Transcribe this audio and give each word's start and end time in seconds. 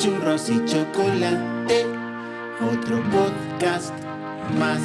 churros 0.00 0.48
y 0.48 0.64
chocolate, 0.64 1.84
otro 2.62 3.02
podcast 3.10 3.92
más. 4.58 4.80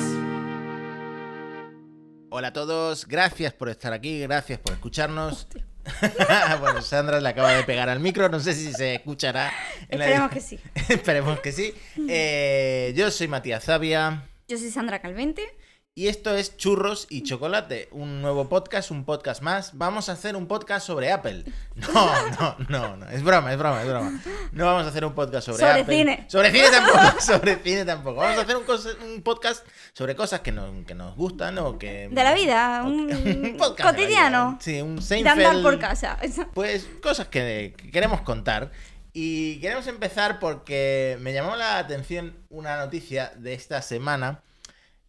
Hola 2.29 2.49
a 2.49 2.54
todos, 2.54 3.07
gracias 3.07 3.54
por 3.54 3.70
estar 3.70 3.93
aquí, 3.93 4.20
gracias 4.20 4.59
por 4.59 4.73
escucharnos. 4.73 5.47
bueno, 6.59 6.81
Sandra 6.81 7.21
le 7.21 7.29
acaba 7.29 7.54
de 7.54 7.63
pegar 7.63 7.88
al 7.88 8.01
micro, 8.01 8.28
no 8.28 8.41
sé 8.41 8.54
si 8.54 8.73
se 8.73 8.96
escuchará. 8.96 9.54
en 9.88 9.99
la- 9.99 10.05
Esperemos 10.05 10.32
que 10.32 10.41
sí. 10.41 10.59
Esperemos 10.89 11.39
que 11.39 11.52
sí. 11.54 11.73
Eh, 12.09 12.93
yo 12.97 13.09
soy 13.09 13.29
Matías 13.29 13.63
Zavia 13.63 14.27
Yo 14.50 14.57
soy 14.57 14.70
Sandra 14.70 15.00
Calvente. 15.00 15.43
Y 15.98 16.09
esto 16.09 16.36
es 16.36 16.57
Churros 16.57 17.07
y 17.09 17.23
Chocolate, 17.23 17.88
un 17.91 18.21
nuevo 18.21 18.50
podcast, 18.50 18.91
un 18.91 19.05
podcast 19.05 19.41
más. 19.41 19.78
Vamos 19.78 20.10
a 20.10 20.11
hacer 20.11 20.36
un 20.36 20.46
podcast 20.46 20.86
sobre 20.86 21.10
Apple. 21.10 21.46
No, 21.75 22.29
no, 22.38 22.55
no, 22.68 22.98
no, 22.98 23.10
es 23.10 23.23
broma, 23.23 23.54
es 23.54 23.57
broma, 23.57 23.82
es 23.82 23.88
broma. 23.88 24.21
No 24.52 24.66
vamos 24.66 24.84
a 24.86 24.89
hacer 24.89 25.05
un 25.05 25.14
podcast 25.16 25.46
sobre, 25.46 25.60
Sobre 25.66 25.82
Apple. 25.82 25.96
cine. 25.97 26.25
Sobre 26.28 26.52
cine 26.52 26.69
tampoco, 26.69 27.00
sobre 27.21 27.55
cine 27.60 27.86
tampoco. 27.86 28.19
Vamos 28.19 28.38
a 28.39 28.42
hacer 28.42 28.57
un, 28.57 28.66
un 29.14 29.21
podcast 29.21 29.66
sobre 29.93 30.18
cosas 30.18 30.42
que 30.42 30.52
nos, 30.52 30.86
que 30.86 30.96
nos 30.96 31.16
gustan 31.16 31.57
o 31.60 31.79
que... 31.79 32.09
De 32.11 32.23
la 32.25 32.33
vida, 32.33 32.83
o 32.83 32.88
un 32.89 33.55
podcast 33.58 33.77
de 33.77 33.83
la 33.86 33.91
cotidiano. 33.91 34.50
vida. 34.50 34.58
Sí, 34.61 34.81
un 34.81 34.97
De 34.97 35.02
Seinfeld. 35.02 35.45
andar 35.45 35.61
por 35.64 35.80
casa. 35.80 36.19
Pues 36.53 36.89
cosas 37.02 37.30
que, 37.30 37.73
que 37.77 37.89
queremos 37.89 38.19
contar. 38.19 38.69
Y 39.14 39.61
queremos 39.61 39.88
empezar 39.88 40.39
porque 40.39 41.17
me 41.22 41.31
llamó 41.31 41.55
la 41.55 41.77
atención 41.77 42.36
una 42.50 42.75
noticia 42.75 43.31
de 43.38 43.53
esta 43.53 43.81
semana 43.81 44.41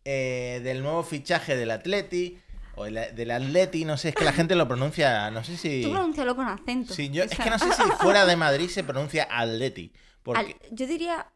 eh, 0.06 0.60
del 0.62 0.83
nuevo 0.83 1.02
fichaje 1.02 1.56
del 1.56 1.70
Atleti. 1.73 2.38
O 2.78 2.84
el- 2.87 3.15
del 3.16 3.30
Atleti, 3.30 3.84
no 3.87 3.96
sé, 3.96 4.10
es 4.10 4.15
que 4.15 4.24
la 4.24 4.32
gente 4.34 4.55
lo 4.55 4.69
pronuncia, 4.69 5.30
no 5.30 5.42
sé 5.42 5.56
si... 5.56 5.82
Tú 5.82 5.91
pronúncialo 5.92 6.37
con 6.37 6.46
acento. 6.46 6.92
Sí, 6.95 7.09
yo, 7.10 7.23
O 7.23 7.27
es 7.27 7.38
que 7.38 7.48
no 7.51 7.59
sé 7.59 7.73
si 7.73 7.82
fuera 8.01 8.27
de 8.27 8.37
Madrid 8.46 8.69
se 8.69 8.84
pronuncia 8.84 9.27
Atleti. 9.30 9.92
Porque, 10.23 10.41
al- 10.41 10.74
yo 10.77 10.87
diría 10.87 11.27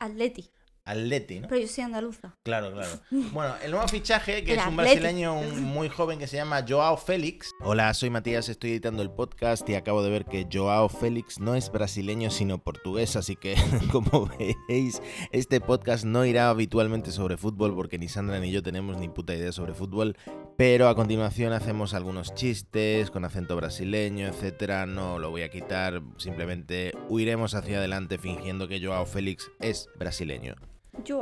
Atleti, 0.00 0.50
Atleti, 0.84 1.40
¿no? 1.40 1.48
pero 1.48 1.60
yo 1.60 1.68
soy 1.68 1.84
andaluza. 1.84 2.34
Claro, 2.42 2.72
claro. 2.72 2.90
Bueno, 3.32 3.54
el 3.62 3.70
nuevo 3.70 3.86
fichaje, 3.88 4.42
que 4.44 4.52
El 4.54 4.58
es 4.58 4.66
un 4.66 4.78
Atleti. 4.80 5.00
brasileño 5.00 5.38
un- 5.38 5.62
muy 5.72 5.88
joven 5.88 6.18
que 6.18 6.26
se 6.26 6.36
llama 6.36 6.64
Joao 6.68 6.96
Félix. 6.96 7.50
Hola, 7.62 7.92
soy 7.94 8.10
Matías, 8.10 8.48
estoy 8.48 8.70
editando 8.72 9.02
el 9.02 9.10
podcast 9.10 9.68
y 9.68 9.74
acabo 9.74 10.02
de 10.02 10.10
ver 10.10 10.24
que 10.24 10.46
Joao 10.52 10.88
Félix 10.88 11.38
no 11.38 11.54
es 11.54 11.70
brasileño 11.70 12.30
sino 12.30 12.58
portugués, 12.62 13.16
así 13.16 13.36
que 13.36 13.54
como 13.92 14.30
veis, 14.68 15.00
este 15.32 15.60
podcast 15.60 16.04
no 16.04 16.24
irá 16.24 16.48
habitualmente 16.50 17.10
sobre 17.12 17.36
fútbol 17.36 17.74
porque 17.74 17.98
ni 17.98 18.08
Sandra 18.08 18.40
ni 18.40 18.50
yo 18.50 18.62
tenemos 18.62 18.96
ni 18.98 19.08
puta 19.08 19.34
idea 19.34 19.52
sobre 19.52 19.74
fútbol, 19.74 20.16
pero 20.56 20.88
a 20.88 20.94
continuación 20.94 21.52
hacemos 21.52 21.94
algunos 21.94 22.34
chistes 22.34 23.10
con 23.10 23.24
acento 23.24 23.56
brasileño, 23.56 24.26
etcétera. 24.26 24.86
No 24.86 25.18
lo 25.18 25.30
voy 25.30 25.42
a 25.42 25.50
quitar, 25.50 26.02
simplemente 26.16 26.92
huiremos 27.08 27.54
hacia 27.54 27.78
adelante 27.78 28.18
fingiendo 28.18 28.68
que 28.68 28.84
Joao 28.84 29.06
Félix 29.06 29.50
es 29.60 29.88
brasileño. 29.98 30.54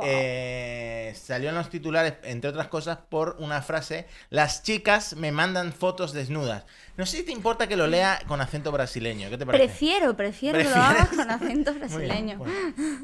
Eh, 0.03 1.15
salió 1.19 1.49
en 1.49 1.55
los 1.55 1.69
titulares, 1.69 2.13
entre 2.23 2.49
otras 2.49 2.67
cosas, 2.67 2.97
por 3.09 3.35
una 3.39 3.61
frase: 3.61 4.07
Las 4.29 4.63
chicas 4.63 5.15
me 5.15 5.31
mandan 5.31 5.73
fotos 5.73 6.13
desnudas. 6.13 6.63
No 6.97 7.05
sé 7.05 7.17
si 7.17 7.23
te 7.23 7.31
importa 7.31 7.67
que 7.67 7.77
lo 7.77 7.87
lea 7.87 8.19
con 8.27 8.41
acento 8.41 8.71
brasileño. 8.71 9.29
¿Qué 9.29 9.37
te 9.37 9.45
parece? 9.45 9.65
prefiero, 9.65 10.15
prefiero 10.15 10.57
que 10.57 10.65
lo 10.65 10.75
hagas 10.75 11.09
con 11.09 11.29
acento 11.29 11.73
bien, 11.73 11.79
brasileño. 11.87 12.37
bueno. 12.37 12.53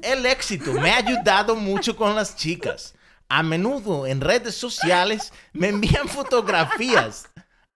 El 0.02 0.26
éxito 0.26 0.74
me 0.74 0.92
ha 0.92 0.98
ayudado 0.98 1.56
mucho 1.56 1.96
con 1.96 2.16
las 2.16 2.36
chicas. 2.36 2.96
A 3.28 3.42
menudo 3.42 4.06
en 4.06 4.22
redes 4.22 4.56
sociales 4.56 5.34
me 5.54 5.70
envían 5.70 6.08
fotografías. 6.08 7.28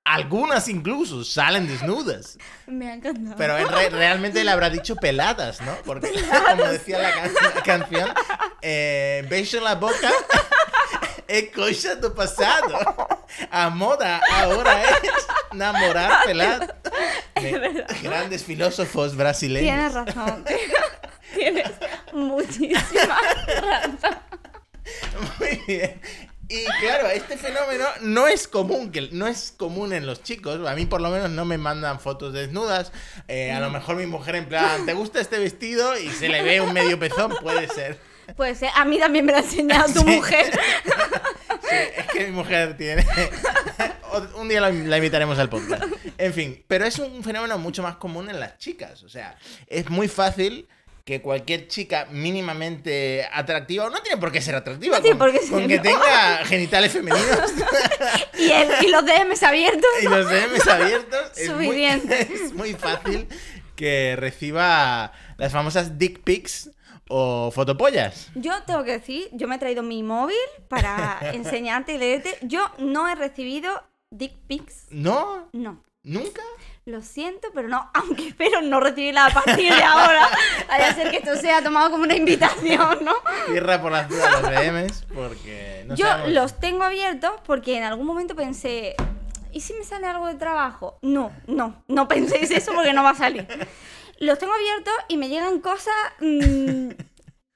Algunas 0.06 0.68
incluso 0.70 1.24
salen 1.24 1.68
desnudas. 1.68 2.38
Me 2.66 2.90
ha 2.90 2.94
encantado. 2.96 3.36
Pero 3.38 3.58
en 3.58 3.68
re- 3.68 3.90
realmente 3.90 4.44
le 4.44 4.50
habrá 4.50 4.70
dicho 4.72 4.96
peladas, 4.96 5.62
¿no? 5.62 5.76
Porque, 5.86 6.12
como 6.50 6.64
decía 6.66 6.98
la, 7.00 7.12
can- 7.14 7.34
la 7.56 7.62
canción, 7.64 8.10
eh, 8.62 9.24
beijo 9.30 9.58
en 9.58 9.64
la 9.66 9.76
boca 9.76 10.10
es 11.28 11.52
cosa 11.54 11.96
do 11.96 12.16
pasado. 12.16 12.80
A 13.52 13.70
moda 13.70 14.20
ahora 14.32 14.82
es 14.84 15.28
namorar 15.54 16.26
pelada. 16.26 16.76
Me- 17.40 17.86
grandes 18.02 18.44
filósofos 18.44 19.16
brasileños. 19.16 19.94
Tienes 19.94 19.94
razón. 19.94 20.44
Tienes 21.36 21.70
muchísima 22.12 23.20
razón. 23.62 24.18
Muy 25.40 25.62
bien. 25.68 26.02
Y 26.50 26.66
claro, 26.82 27.08
este 27.10 27.38
fenómeno 27.38 27.86
no 28.02 28.28
es 28.28 28.48
común, 28.48 28.92
que 28.92 29.10
no 29.12 29.28
es 29.28 29.54
común 29.56 29.94
en 29.94 30.08
los 30.08 30.24
chicos. 30.24 30.68
A 30.68 30.74
mí 30.76 30.86
por 30.88 31.00
lo 31.00 31.10
menos 31.12 31.30
no 31.30 31.46
me 31.46 31.58
mandan 31.60 32.00
fotos 32.00 32.34
desnudas. 32.34 32.92
Eh, 33.28 33.52
a 33.52 33.60
lo 33.60 33.70
mejor 33.70 33.96
mi 33.96 34.08
mujer 34.08 34.36
en 34.36 34.48
plan, 34.48 34.86
¿te 34.86 34.94
gusta 34.94 35.22
este 35.22 35.38
vestido? 35.38 35.96
Y 35.98 36.10
se 36.10 36.28
le 36.28 36.42
ve 36.42 36.60
un 36.60 36.74
medio 36.74 36.98
pezón, 36.98 37.36
puede 37.42 37.68
ser. 37.68 38.00
Pues 38.36 38.58
ser. 38.60 38.70
A 38.76 38.84
mí 38.86 38.98
también 39.00 39.26
me 39.26 39.32
lo 39.32 39.38
ha 39.38 39.42
enseñado 39.42 39.94
tu 39.94 40.00
Sí. 40.06 40.06
mujer. 40.16 40.60
Sí, 41.70 41.76
es 41.98 42.08
que 42.08 42.26
mi 42.26 42.32
mujer 42.32 42.76
tiene... 42.78 43.06
Un 44.38 44.50
día 44.50 44.60
la 44.60 44.72
la 44.72 44.98
invitaremos 44.98 45.38
al 45.38 45.50
podcast. 45.50 45.84
En 46.18 46.34
fin, 46.34 46.64
pero 46.68 46.84
es 46.86 46.98
un 46.98 47.24
fenómeno 47.24 47.60
mucho 47.60 47.84
más 47.84 47.98
común 47.98 48.28
en 48.28 48.40
las 48.40 48.58
chicas. 48.58 49.04
O 49.04 49.10
sea, 49.10 49.38
es 49.68 49.88
muy 49.90 50.08
fácil 50.08 50.68
que 51.10 51.24
cualquier 51.24 51.68
chica 51.68 52.08
mínimamente 52.12 53.28
atractiva, 53.34 53.90
no 53.90 54.00
tiene 54.04 54.18
por 54.18 54.32
qué 54.32 54.42
ser 54.42 54.54
atractiva, 54.54 54.98
No 54.98 55.02
tiene 55.02 55.18
con, 55.18 55.28
por 55.28 55.40
qué 55.40 55.50
con 55.50 55.60
ser, 55.62 55.68
que 55.68 55.78
no. 55.78 55.82
tenga 55.82 56.46
genitales 56.46 56.92
femeninos 56.94 57.52
Y, 58.38 58.52
el, 58.52 58.70
y 58.86 58.92
los 58.92 59.04
DMs 59.04 59.42
abiertos. 59.42 59.90
y 60.04 60.06
los 60.08 60.30
DMs 60.30 60.68
abiertos, 60.68 61.32
es 61.36 61.52
muy, 61.52 61.84
es 61.86 62.54
muy 62.54 62.74
fácil 62.76 63.28
que 63.76 64.18
reciba 64.18 65.12
las 65.38 65.52
famosas 65.52 65.98
dick 65.98 66.20
pics 66.24 66.70
o 67.10 67.50
fotopollas. 67.50 68.28
Yo 68.36 68.62
tengo 68.68 68.84
que 68.84 68.92
decir, 68.92 69.30
yo 69.32 69.48
me 69.48 69.56
he 69.56 69.58
traído 69.58 69.82
mi 69.82 70.04
móvil 70.04 70.38
para 70.68 71.18
enseñarte 71.34 71.94
y 71.94 71.98
leerte. 71.98 72.38
Yo 72.44 72.70
no 72.78 73.10
he 73.10 73.16
recibido 73.16 73.82
dick 74.12 74.34
pics. 74.48 74.86
¿No? 74.92 75.50
No. 75.54 75.84
¿Nunca? 76.04 76.42
Lo 76.86 77.02
siento, 77.02 77.50
pero 77.54 77.68
no, 77.68 77.90
aunque 77.94 78.30
espero 78.30 78.62
no 78.62 78.80
recibirla 78.80 79.26
a 79.28 79.34
partir 79.34 79.74
de 79.74 79.84
ahora. 79.84 80.28
Vaya 80.68 80.90
a 80.90 80.96
ser 80.96 81.12
que 81.12 81.18
esto 81.18 81.36
sea 81.36 81.62
tomado 81.62 81.92
como 81.92 82.04
una 82.04 82.16
invitación, 82.16 83.00
¿no? 83.04 83.14
Cierra 83.48 83.82
por 83.82 83.92
las 83.92 84.10
dudas 84.10 84.42
los 84.42 84.52
DMs 84.52 85.06
porque 85.14 85.84
no 85.88 85.96
Yo 85.96 86.06
sabemos- 86.08 86.32
los 86.34 86.60
tengo 86.60 86.84
abiertos 86.84 87.32
porque 87.46 87.78
en 87.78 87.84
algún 87.84 88.08
momento 88.08 88.36
pensé, 88.36 88.96
¿y 89.52 89.62
si 89.62 89.74
me 89.74 89.84
sale 89.84 90.08
algo 90.08 90.28
de 90.28 90.36
trabajo? 90.36 90.98
No, 91.02 91.32
no, 91.48 91.84
no 91.88 92.08
penséis 92.08 92.50
eso 92.52 92.72
porque 92.74 92.94
no 92.94 93.04
va 93.04 93.12
a 93.12 93.16
salir. 93.16 93.46
Los 94.20 94.38
tengo 94.40 94.54
abiertos 94.54 94.94
y 95.10 95.18
me 95.18 95.30
llegan 95.30 95.60
cosas 95.62 95.94
mm, 96.20 96.90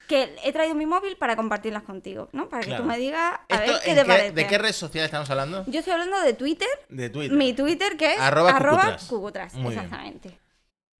que 0.08 0.34
he 0.44 0.52
traído 0.52 0.74
mi 0.74 0.86
móvil 0.86 1.16
para 1.16 1.34
compartirlas 1.36 1.82
contigo, 1.82 2.28
¿no? 2.32 2.48
Para 2.48 2.62
que 2.62 2.68
Claro. 2.68 2.82
tú 2.84 2.88
me 2.88 2.98
digas, 2.98 3.40
a 3.48 3.54
¿Esto 3.54 3.72
ver 3.72 3.80
qué 3.82 3.94
te 3.94 4.00
qué- 4.02 4.04
parece. 4.06 4.32
¿De 4.32 4.46
qué 4.46 4.58
red 4.58 4.72
social 4.72 5.04
estamos 5.04 5.30
hablando? 5.30 5.64
Yo 5.66 5.78
estoy 5.78 5.92
hablando 5.94 6.20
de 6.20 6.32
Twitter, 6.34 6.68
De 6.88 7.08
Twitter. 7.10 7.36
mi 7.36 7.52
Twitter 7.54 7.96
que 7.96 8.14
es 8.14 8.20
Arroba 8.20 8.50
arroba 8.50 8.76
cucutras. 8.82 9.04
cucutras, 9.08 9.54
Muy 9.54 9.70
bien. 9.74 9.84
exactamente. 9.84 10.38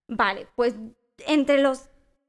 Vale, 0.08 0.46
pues 0.56 0.74
entre 1.26 1.60
los 1.60 1.88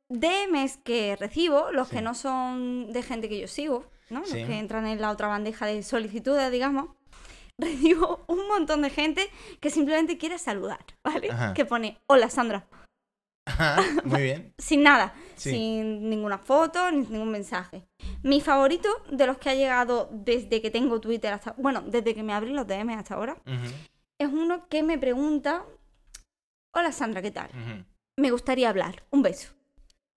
DMs 0.09 0.77
que 0.83 1.15
recibo, 1.15 1.71
los 1.71 1.87
Sí. 1.89 1.95
que 1.95 2.01
no 2.01 2.13
son 2.13 2.91
de 2.93 3.01
gente 3.03 3.27
que 3.29 3.39
yo 3.39 3.47
sigo, 3.47 3.85
¿no? 4.09 4.19
Los 4.19 4.29
Sí. 4.29 4.43
que 4.45 4.59
entran 4.59 4.85
en 4.87 5.01
la 5.01 5.11
otra 5.11 5.27
bandeja 5.27 5.65
de 5.65 5.81
solicitudes, 5.83 6.51
digamos, 6.51 6.89
recibo 7.57 8.23
un 8.27 8.47
montón 8.47 8.81
de 8.81 8.89
gente 8.89 9.29
que 9.61 9.69
simplemente 9.69 10.17
quiere 10.17 10.37
saludar, 10.37 10.79
¿vale? 11.03 11.31
Ajá. 11.31 11.53
Que 11.53 11.65
pone, 11.65 11.97
hola 12.07 12.29
Sandra, 12.29 12.67
Ajá, 13.45 13.83
muy 14.03 14.21
bien. 14.23 14.53
sin 14.57 14.83
nada, 14.83 15.13
Sí. 15.35 15.51
sin 15.51 16.09
ninguna 16.09 16.37
foto, 16.37 16.89
ni 16.91 17.05
ningún 17.05 17.31
mensaje. 17.31 17.85
Mi 18.23 18.41
favorito 18.41 18.89
de 19.11 19.27
los 19.27 19.37
que 19.37 19.49
ha 19.49 19.55
llegado 19.55 20.09
desde 20.11 20.61
que 20.61 20.71
tengo 20.71 20.99
Twitter 21.01 21.33
hasta, 21.33 21.53
bueno, 21.57 21.81
desde 21.85 22.15
que 22.15 22.23
me 22.23 22.33
abrí 22.33 22.51
los 22.53 22.65
DMs 22.67 22.97
hasta 22.97 23.15
ahora, 23.15 23.37
es 24.17 24.27
uno 24.29 24.67
que 24.69 24.81
me 24.81 24.97
pregunta, 24.97 25.65
hola 26.73 26.91
Sandra, 26.91 27.21
¿qué 27.21 27.31
tal? 27.31 27.49
Me 28.17 28.31
gustaría 28.31 28.69
hablar, 28.69 29.03
un 29.11 29.21
beso. 29.21 29.49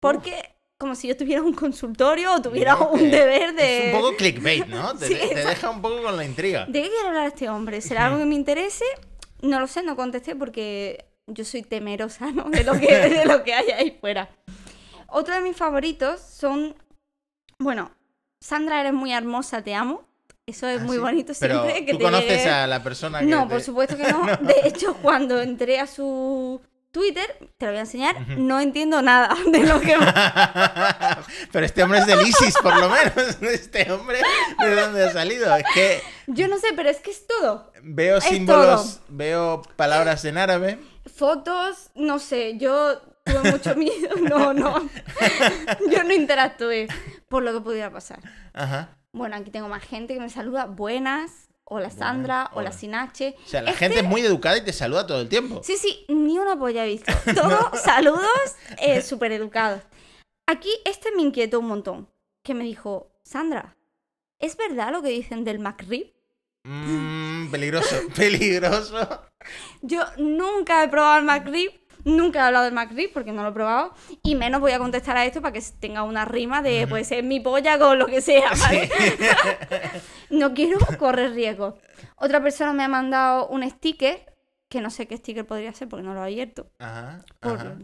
Porque 0.00 0.54
como 0.78 0.94
si 0.94 1.08
yo 1.08 1.16
tuviera 1.16 1.42
un 1.42 1.52
consultorio 1.54 2.34
o 2.34 2.40
tuviera 2.40 2.76
un 2.76 3.10
deber 3.10 3.52
de... 3.56 3.88
Es 3.88 3.94
un 3.96 4.00
poco 4.00 4.16
clickbait, 4.16 4.66
¿no? 4.68 4.96
Te, 4.96 5.08
Sí, 5.08 5.14
te 5.14 5.24
exacto. 5.24 5.48
deja 5.48 5.70
un 5.70 5.82
poco 5.82 6.02
con 6.04 6.16
la 6.16 6.24
intriga. 6.24 6.66
¿De 6.66 6.80
qué 6.82 6.88
quiere 6.88 7.08
hablar 7.08 7.26
este 7.26 7.48
hombre? 7.48 7.80
¿Será 7.80 8.06
algo 8.06 8.18
que 8.18 8.24
me 8.26 8.36
interese? 8.36 8.84
No 9.42 9.58
lo 9.58 9.66
sé, 9.66 9.82
no 9.82 9.96
contesté 9.96 10.36
porque 10.36 11.04
yo 11.28 11.44
soy 11.44 11.62
temerosa, 11.62 12.30
¿no? 12.32 12.44
De 12.50 12.64
lo 12.64 12.72
que, 12.78 12.86
de 13.08 13.24
lo 13.24 13.42
que 13.44 13.54
hay 13.54 13.70
ahí 13.70 13.96
fuera. 14.00 14.28
Otro 15.06 15.34
de 15.34 15.40
mis 15.40 15.56
favoritos 15.56 16.20
son, 16.20 16.74
bueno, 17.58 17.90
Sandra, 18.40 18.80
eres 18.80 18.92
muy 18.92 19.12
hermosa, 19.12 19.62
te 19.62 19.74
amo. 19.74 20.04
Eso 20.46 20.66
es 20.66 20.80
Ah, 20.80 20.84
muy 20.84 20.96
sí. 20.96 21.02
bonito 21.02 21.32
Pero, 21.38 21.62
siempre. 21.62 21.84
que 21.84 21.92
¿tú 21.92 21.98
te 21.98 22.04
conoces 22.04 22.28
llegue- 22.44 22.50
a 22.50 22.66
la 22.66 22.82
persona 22.82 23.20
que 23.20 23.26
No, 23.26 23.42
te- 23.46 23.50
por 23.54 23.60
supuesto 23.62 23.96
que 23.96 24.02
no. 24.12 24.24
De 24.40 24.54
hecho, 24.64 24.94
cuando 25.02 25.40
entré 25.42 25.78
a 25.78 25.86
su 25.86 26.60
Twitter, 26.90 27.26
te 27.58 27.66
lo 27.66 27.72
voy 27.72 27.78
a 27.78 27.82
enseñar, 27.82 28.16
no 28.38 28.58
entiendo 28.60 29.02
nada 29.02 29.34
de 29.52 29.58
lo 29.64 29.78
que... 29.80 29.94
Pero 31.52 31.66
este 31.66 31.82
hombre 31.82 31.98
es 32.00 32.06
del 32.06 32.20
ISIS, 32.26 32.54
por 32.62 32.76
lo 32.78 32.88
menos. 32.88 33.42
Este 33.42 33.90
hombre, 33.92 34.20
¿de 34.58 34.74
dónde 34.74 35.04
ha 35.04 35.12
salido? 35.12 35.54
Es 35.54 35.64
que 35.74 36.00
Yo 36.26 36.48
no 36.48 36.58
sé, 36.58 36.68
pero 36.74 36.88
es 36.88 36.98
que 37.00 37.10
es 37.10 37.26
todo. 37.26 37.70
veo 37.82 38.18
Es 38.18 38.24
símbolos, 38.24 39.00
veo 39.08 39.62
palabras 39.76 40.24
en 40.24 40.38
árabe. 40.38 40.78
Fotos, 41.08 41.90
no 41.94 42.18
sé, 42.18 42.56
yo 42.58 43.00
tuve 43.24 43.50
mucho 43.52 43.74
miedo. 43.76 44.16
No, 44.28 44.52
no. 44.54 44.74
Yo 45.90 46.04
no 46.04 46.12
interactué 46.14 46.88
por 47.28 47.42
lo 47.42 47.52
que 47.52 47.60
pudiera 47.60 47.90
pasar. 47.90 48.20
Ajá. 48.54 48.96
Bueno, 49.12 49.36
aquí 49.36 49.50
tengo 49.50 49.68
más 49.68 49.82
gente 49.84 50.14
que 50.14 50.20
me 50.20 50.30
saluda. 50.30 50.66
Buenas. 50.66 51.48
Hola 51.64 51.90
Sandra. 51.90 52.44
hola. 52.52 52.70
Hola 52.70 52.72
Sinache. 52.72 53.36
O 53.44 53.48
sea, 53.48 53.60
la 53.62 53.70
Este- 53.72 53.84
gente 53.86 53.98
es 54.00 54.04
muy 54.06 54.22
educada 54.22 54.56
y 54.56 54.64
te 54.64 54.72
saluda 54.72 55.06
todo 55.06 55.20
el 55.20 55.28
tiempo. 55.28 55.60
Sí, 55.62 55.76
sí, 55.76 56.04
ni 56.08 56.38
una 56.38 56.58
polla 56.58 56.84
he 56.84 56.88
visto. 56.88 57.12
Todos 57.34 57.80
saludos 57.82 58.22
eh, 58.78 59.02
súper 59.02 59.32
educados. 59.32 59.82
Aquí 60.46 60.70
este 60.86 61.10
me 61.14 61.22
inquietó 61.22 61.60
un 61.60 61.66
montón. 61.68 62.08
Que 62.42 62.54
me 62.54 62.64
dijo, 62.64 63.10
Sandra, 63.22 63.76
¿es 64.38 64.56
verdad 64.56 64.92
lo 64.92 65.02
que 65.02 65.10
dicen 65.10 65.44
del 65.44 65.58
McRib? 65.58 66.14
Mmm, 66.68 67.50
peligroso, 67.50 67.96
peligroso. 68.16 69.22
Yo 69.80 70.02
nunca 70.18 70.82
he 70.84 70.88
probado 70.88 71.18
el 71.18 71.24
McRib, 71.24 71.70
nunca 72.04 72.40
he 72.40 72.42
hablado 72.42 72.64
del 72.66 72.74
McRib 72.74 73.12
porque 73.12 73.32
no 73.32 73.42
lo 73.42 73.48
he 73.48 73.52
probado. 73.52 73.94
Y 74.22 74.34
menos 74.34 74.60
voy 74.60 74.72
a 74.72 74.78
contestar 74.78 75.16
a 75.16 75.24
esto 75.24 75.40
para 75.40 75.52
que 75.52 75.62
tenga 75.80 76.02
una 76.02 76.24
rima 76.24 76.60
de, 76.62 76.86
pues, 76.86 77.10
es 77.12 77.24
mi 77.24 77.40
polla 77.40 77.78
con 77.78 77.98
lo 77.98 78.06
que 78.06 78.20
sea, 78.20 78.50
¿vale? 78.60 78.90
no 80.30 80.52
quiero 80.54 80.78
correr 80.98 81.32
riesgo. 81.32 81.78
Otra 82.16 82.42
persona 82.42 82.72
me 82.72 82.84
ha 82.84 82.88
mandado 82.88 83.48
un 83.48 83.68
sticker, 83.68 84.34
que 84.68 84.80
no 84.80 84.90
sé 84.90 85.06
qué 85.06 85.16
sticker 85.16 85.46
podría 85.46 85.72
ser 85.72 85.88
porque 85.88 86.04
no 86.04 86.12
lo 86.14 86.20
he 86.20 86.24
abierto. 86.24 86.70
Ajá, 86.78 87.24
por 87.40 87.52
ajá. 87.54 87.78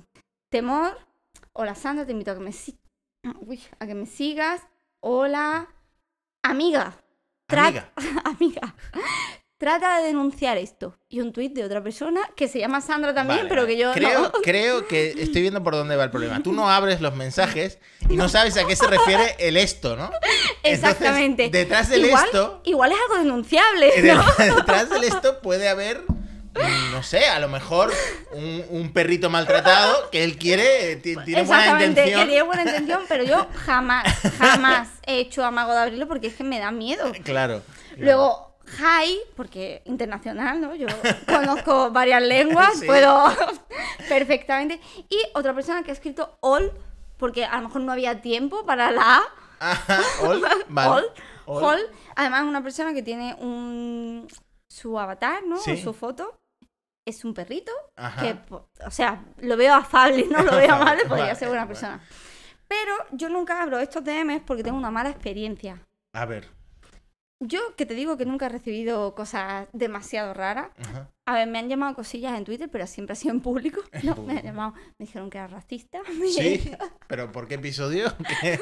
temor. 0.50 0.98
Hola 1.54 1.74
Sandra, 1.74 2.04
te 2.04 2.12
invito 2.12 2.32
a 2.32 2.34
que 2.34 2.40
me, 2.40 2.52
si- 2.52 2.78
Uy, 3.40 3.62
a 3.78 3.86
que 3.86 3.94
me 3.94 4.04
sigas. 4.06 4.60
Hola, 5.00 5.68
amiga. 6.42 6.94
Amiga. 7.48 7.92
amiga. 8.24 8.74
Trata 9.56 9.98
de 9.98 10.06
denunciar 10.08 10.58
esto. 10.58 10.98
Y 11.08 11.20
un 11.20 11.32
tuit 11.32 11.54
de 11.54 11.64
otra 11.64 11.82
persona 11.82 12.20
que 12.36 12.48
se 12.48 12.58
llama 12.58 12.80
Sandra 12.80 13.14
también, 13.14 13.38
Vale, 13.40 13.48
pero 13.48 13.62
vale. 13.62 13.74
que 13.74 13.80
yo 13.80 13.92
creo, 13.92 14.22
no. 14.22 14.32
creo 14.42 14.86
que 14.88 15.10
estoy 15.16 15.42
viendo 15.42 15.62
por 15.62 15.74
dónde 15.74 15.96
va 15.96 16.04
el 16.04 16.10
problema. 16.10 16.42
Tú 16.42 16.52
no 16.52 16.68
abres 16.70 17.00
los 17.00 17.14
mensajes 17.14 17.78
y 18.08 18.16
no 18.16 18.28
sabes 18.28 18.56
a 18.56 18.66
qué 18.66 18.76
se 18.76 18.86
refiere 18.86 19.36
el 19.38 19.56
esto, 19.56 19.96
¿no? 19.96 20.10
Entonces, 20.62 20.90
Exactamente. 20.90 21.50
detrás 21.50 21.88
del 21.88 22.06
igual, 22.06 22.24
esto, 22.26 22.60
Igual 22.64 22.92
es 22.92 22.98
algo 23.08 23.22
denunciable, 23.22 23.92
¿no? 24.02 24.24
detrás 24.38 24.90
del 24.90 25.04
esto 25.04 25.40
puede 25.40 25.68
haber, 25.68 26.02
no 26.92 27.02
sé, 27.02 27.26
a 27.26 27.38
lo 27.40 27.48
mejor 27.48 27.92
un, 28.32 28.64
un 28.70 28.92
perrito 28.92 29.28
maltratado 29.30 30.10
que 30.10 30.22
él 30.24 30.38
quiere, 30.38 30.92
eh, 30.92 30.96
ti- 30.96 31.16
tiene 31.24 31.42
buena 31.42 31.62
Exactamente, 31.64 31.94
que 32.02 32.08
intención. 32.10 32.28
tiene 32.28 32.42
buena 32.42 32.62
intención, 32.62 33.02
pero 33.08 33.24
yo 33.24 33.46
jamás, 33.66 34.04
jamás 34.38 34.88
he 35.06 35.18
hecho 35.18 35.44
amago 35.44 35.72
de 35.72 35.78
abrirlo 35.80 36.06
porque 36.08 36.28
es 36.28 36.34
que 36.34 36.44
me 36.44 36.58
da 36.60 36.70
miedo. 36.70 37.10
Claro. 37.24 37.62
Luego, 37.96 38.56
hi, 38.78 39.18
porque 39.36 39.82
internacional, 39.84 40.60
¿no? 40.60 40.74
Yo 40.74 40.86
conozco 41.26 41.90
varias 41.90 42.22
lenguas, 42.22 42.74
Sí. 42.80 42.86
puedo 42.86 43.24
perfectamente. 44.08 44.80
Y 45.08 45.18
otra 45.34 45.54
persona 45.54 45.82
que 45.82 45.90
ha 45.90 45.94
escrito 45.94 46.36
all, 46.40 46.72
porque 47.18 47.44
a 47.44 47.56
lo 47.56 47.68
mejor 47.68 47.82
no 47.82 47.92
había 47.92 48.20
tiempo 48.20 48.64
para 48.64 48.90
la 48.90 49.16
A. 49.18 49.22
Ajá, 49.60 50.00
ol, 50.22 50.42
vale. 50.68 50.88
All, 50.90 51.64
all. 51.64 51.80
Además, 52.16 52.42
una 52.44 52.62
persona 52.62 52.92
que 52.92 53.02
tiene 53.02 53.34
un 53.40 54.26
su 54.68 54.98
avatar, 54.98 55.42
¿no? 55.46 55.56
Sí. 55.58 55.76
Su 55.80 55.92
foto. 55.94 56.36
Es 57.06 57.24
un 57.24 57.34
perrito 57.34 57.72
Ajá. 57.96 58.22
que, 58.22 58.54
o 58.54 58.90
sea, 58.90 59.24
lo 59.38 59.56
veo 59.56 59.74
afable, 59.74 60.26
no 60.30 60.42
lo 60.42 60.56
veo 60.56 60.72
amable, 60.74 61.04
podría 61.06 61.26
Vale, 61.26 61.36
ser 61.38 61.48
buena 61.48 61.64
vale. 61.64 61.74
persona. 61.74 62.00
Pero 62.66 62.92
yo 63.12 63.28
nunca 63.28 63.62
abro 63.62 63.78
estos 63.78 64.02
DMs 64.02 64.42
porque 64.46 64.62
tengo 64.62 64.78
una 64.78 64.90
mala 64.90 65.10
experiencia. 65.10 65.78
A 66.14 66.24
ver. 66.24 66.48
Yo 67.40 67.76
que 67.76 67.84
te 67.84 67.94
digo 67.94 68.16
que 68.16 68.24
nunca 68.24 68.46
he 68.46 68.48
recibido 68.48 69.14
cosas 69.14 69.68
demasiado 69.72 70.32
raras. 70.32 70.68
Ajá. 70.78 71.10
A 71.26 71.34
ver, 71.34 71.48
me 71.48 71.58
han 71.58 71.68
llamado 71.68 71.94
cosillas 71.94 72.38
en 72.38 72.44
Twitter, 72.44 72.70
pero 72.70 72.86
siempre 72.86 73.12
ha 73.12 73.16
sido 73.16 73.34
en 73.34 73.40
público. 73.40 73.82
No, 74.02 74.14
me 74.16 74.38
han 74.38 74.42
llamado, 74.44 74.72
me 74.98 75.06
dijeron 75.06 75.28
que 75.28 75.38
era 75.38 75.46
racista. 75.48 76.00
Sí, 76.34 76.70
pero 77.06 77.30
¿por 77.32 77.46
qué 77.48 77.54
episodio? 77.56 78.14
¿Qué? 78.40 78.58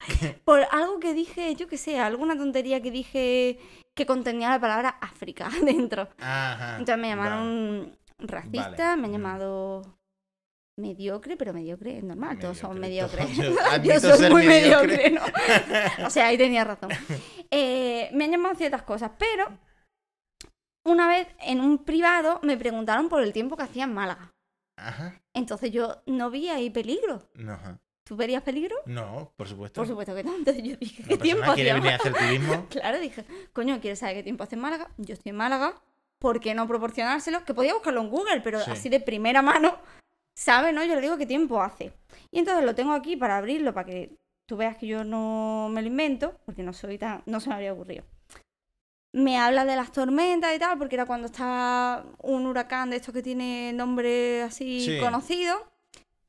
Por 0.44 0.60
algo 0.70 0.98
que 1.00 1.14
dije, 1.14 1.54
yo 1.54 1.66
qué 1.68 1.76
sé, 1.76 1.98
alguna 1.98 2.36
tontería 2.36 2.80
que 2.80 2.90
dije 2.90 3.58
que 3.94 4.06
contenía 4.06 4.48
la 4.50 4.60
palabra 4.60 4.88
África 5.00 5.48
dentro. 5.64 6.08
Ajá. 6.18 6.78
Entonces 6.78 6.98
me 6.98 7.14
vale. 7.14 7.30
llamaron 7.30 7.98
racista, 8.18 8.60
Vale. 8.70 8.76
me 8.78 8.82
han 8.92 9.04
Ujú. 9.04 9.12
llamado 9.12 9.98
mediocre, 10.78 11.36
pero 11.36 11.52
mediocre 11.52 11.98
es 11.98 12.04
normal, 12.04 12.38
todos 12.38 12.56
somos 12.58 12.78
Mediocre, 12.78 13.24
mediocres. 13.26 14.00
todos- 14.00 14.10
yo 14.10 14.16
soy 14.16 14.30
muy 14.30 14.46
mediocre. 14.46 14.96
mediocre, 14.96 15.10
¿no? 15.98 16.06
O 16.06 16.10
sea, 16.10 16.28
ahí 16.28 16.38
tenía 16.38 16.64
razón. 16.64 16.90
Eh, 17.50 18.08
me 18.14 18.24
han 18.24 18.30
llamado 18.30 18.54
ciertas 18.54 18.82
cosas, 18.82 19.10
pero 19.18 19.46
una 20.86 21.06
vez 21.08 21.28
en 21.40 21.60
un 21.60 21.84
privado 21.84 22.40
me 22.42 22.56
preguntaron 22.56 23.10
por 23.10 23.22
el 23.22 23.32
tiempo 23.34 23.56
que 23.56 23.64
hacía 23.64 23.84
en 23.84 23.92
Málaga. 23.92 24.32
Ajá. 24.78 25.20
Entonces 25.34 25.70
yo 25.70 26.02
no 26.06 26.30
vi 26.30 26.48
ahí 26.48 26.70
peligro. 26.70 27.28
Ajá. 27.46 27.78
¿Tú 28.04 28.16
verías 28.16 28.42
peligro? 28.42 28.76
no, 28.86 29.32
por 29.36 29.46
supuesto. 29.48 29.80
Por 29.80 29.86
supuesto 29.86 30.14
que 30.14 30.24
no. 30.24 30.34
Entonces 30.34 30.62
yo 30.64 30.76
dije, 30.76 31.02
Una 31.02 31.08
¿qué 31.08 31.18
tiempo 31.18 31.52
quiere 31.54 31.72
venir 31.74 31.92
a 31.92 31.96
hacer 31.96 32.12
turismo. 32.14 32.66
Claro, 32.70 32.98
dije, 32.98 33.24
coño, 33.52 33.80
¿quieres 33.80 33.98
saber 34.00 34.16
qué 34.16 34.22
tiempo 34.22 34.42
hace 34.44 34.56
en 34.56 34.62
Málaga? 34.62 34.90
Yo 34.96 35.14
estoy 35.14 35.30
en 35.30 35.36
Málaga, 35.36 35.80
¿por 36.18 36.40
qué 36.40 36.54
no 36.54 36.66
proporcionárselo? 36.66 37.44
Que 37.44 37.54
podía 37.54 37.74
buscarlo 37.74 38.00
en 38.00 38.10
Google, 38.10 38.40
pero 38.42 38.60
Sí. 38.60 38.70
así 38.70 38.88
de 38.88 39.00
primera 39.00 39.42
mano, 39.42 39.76
¿sabe? 40.34 40.72
¿No? 40.72 40.82
Yo 40.84 40.94
le 40.96 41.02
digo 41.02 41.16
qué 41.18 41.26
tiempo 41.26 41.62
hace. 41.62 41.92
Y 42.32 42.38
entonces 42.40 42.64
lo 42.64 42.74
tengo 42.74 42.92
aquí 42.94 43.16
para 43.16 43.36
abrirlo, 43.36 43.72
para 43.72 43.86
que 43.86 44.16
tú 44.46 44.56
veas 44.56 44.76
que 44.76 44.88
yo 44.88 45.04
no 45.04 45.68
me 45.70 45.80
lo 45.82 45.86
invento, 45.88 46.34
porque 46.46 46.62
no 46.64 46.72
soy 46.72 46.98
tan, 46.98 47.22
no 47.26 47.38
se 47.38 47.48
me 47.50 47.54
habría 47.54 47.72
ocurrido. 47.72 48.04
Me 49.12 49.38
habla 49.38 49.64
de 49.64 49.74
las 49.76 49.90
tormentas 49.92 50.54
y 50.54 50.58
tal, 50.58 50.78
porque 50.78 50.94
era 50.96 51.04
cuando 51.06 51.26
estaba 51.26 52.04
un 52.22 52.46
huracán 52.46 52.90
de 52.90 52.96
estos 52.96 53.12
que 53.12 53.22
tiene 53.22 53.72
nombre 53.72 54.42
así 54.42 54.80
Sí. 54.80 54.98
conocido. 55.00 55.68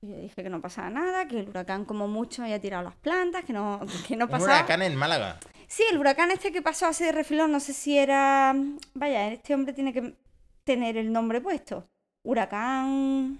Y 0.04 0.10
yo 0.10 0.18
dije 0.18 0.42
que 0.44 0.50
no 0.50 0.62
pasaba 0.62 0.90
nada, 0.90 1.28
que 1.28 1.40
el 1.40 1.50
huracán 1.50 1.86
como 1.86 2.08
mucho 2.08 2.42
había 2.42 2.60
tirado 2.60 2.84
las 2.84 2.96
plantas, 2.96 3.46
que 3.46 3.54
no, 3.54 3.80
que 4.08 4.16
no 4.16 4.26
Un 4.26 4.32
pasaba. 4.32 4.56
huracán 4.56 4.82
en 4.82 4.96
Málaga. 4.96 5.40
Sí, 5.68 5.84
el 5.92 5.98
huracán 6.00 6.32
este 6.32 6.52
que 6.52 6.62
pasó 6.62 6.88
así 6.88 7.04
de 7.04 7.12
refilón, 7.12 7.52
no 7.52 7.60
sé 7.60 7.74
si 7.74 7.98
era. 7.98 8.56
Vaya, 8.94 9.28
este 9.32 9.54
hombre 9.54 9.74
tiene 9.74 9.94
que 9.94 10.16
tener 10.64 10.98
el 10.98 11.12
nombre 11.14 11.40
puesto. 11.40 11.88
Huracán. 12.24 13.40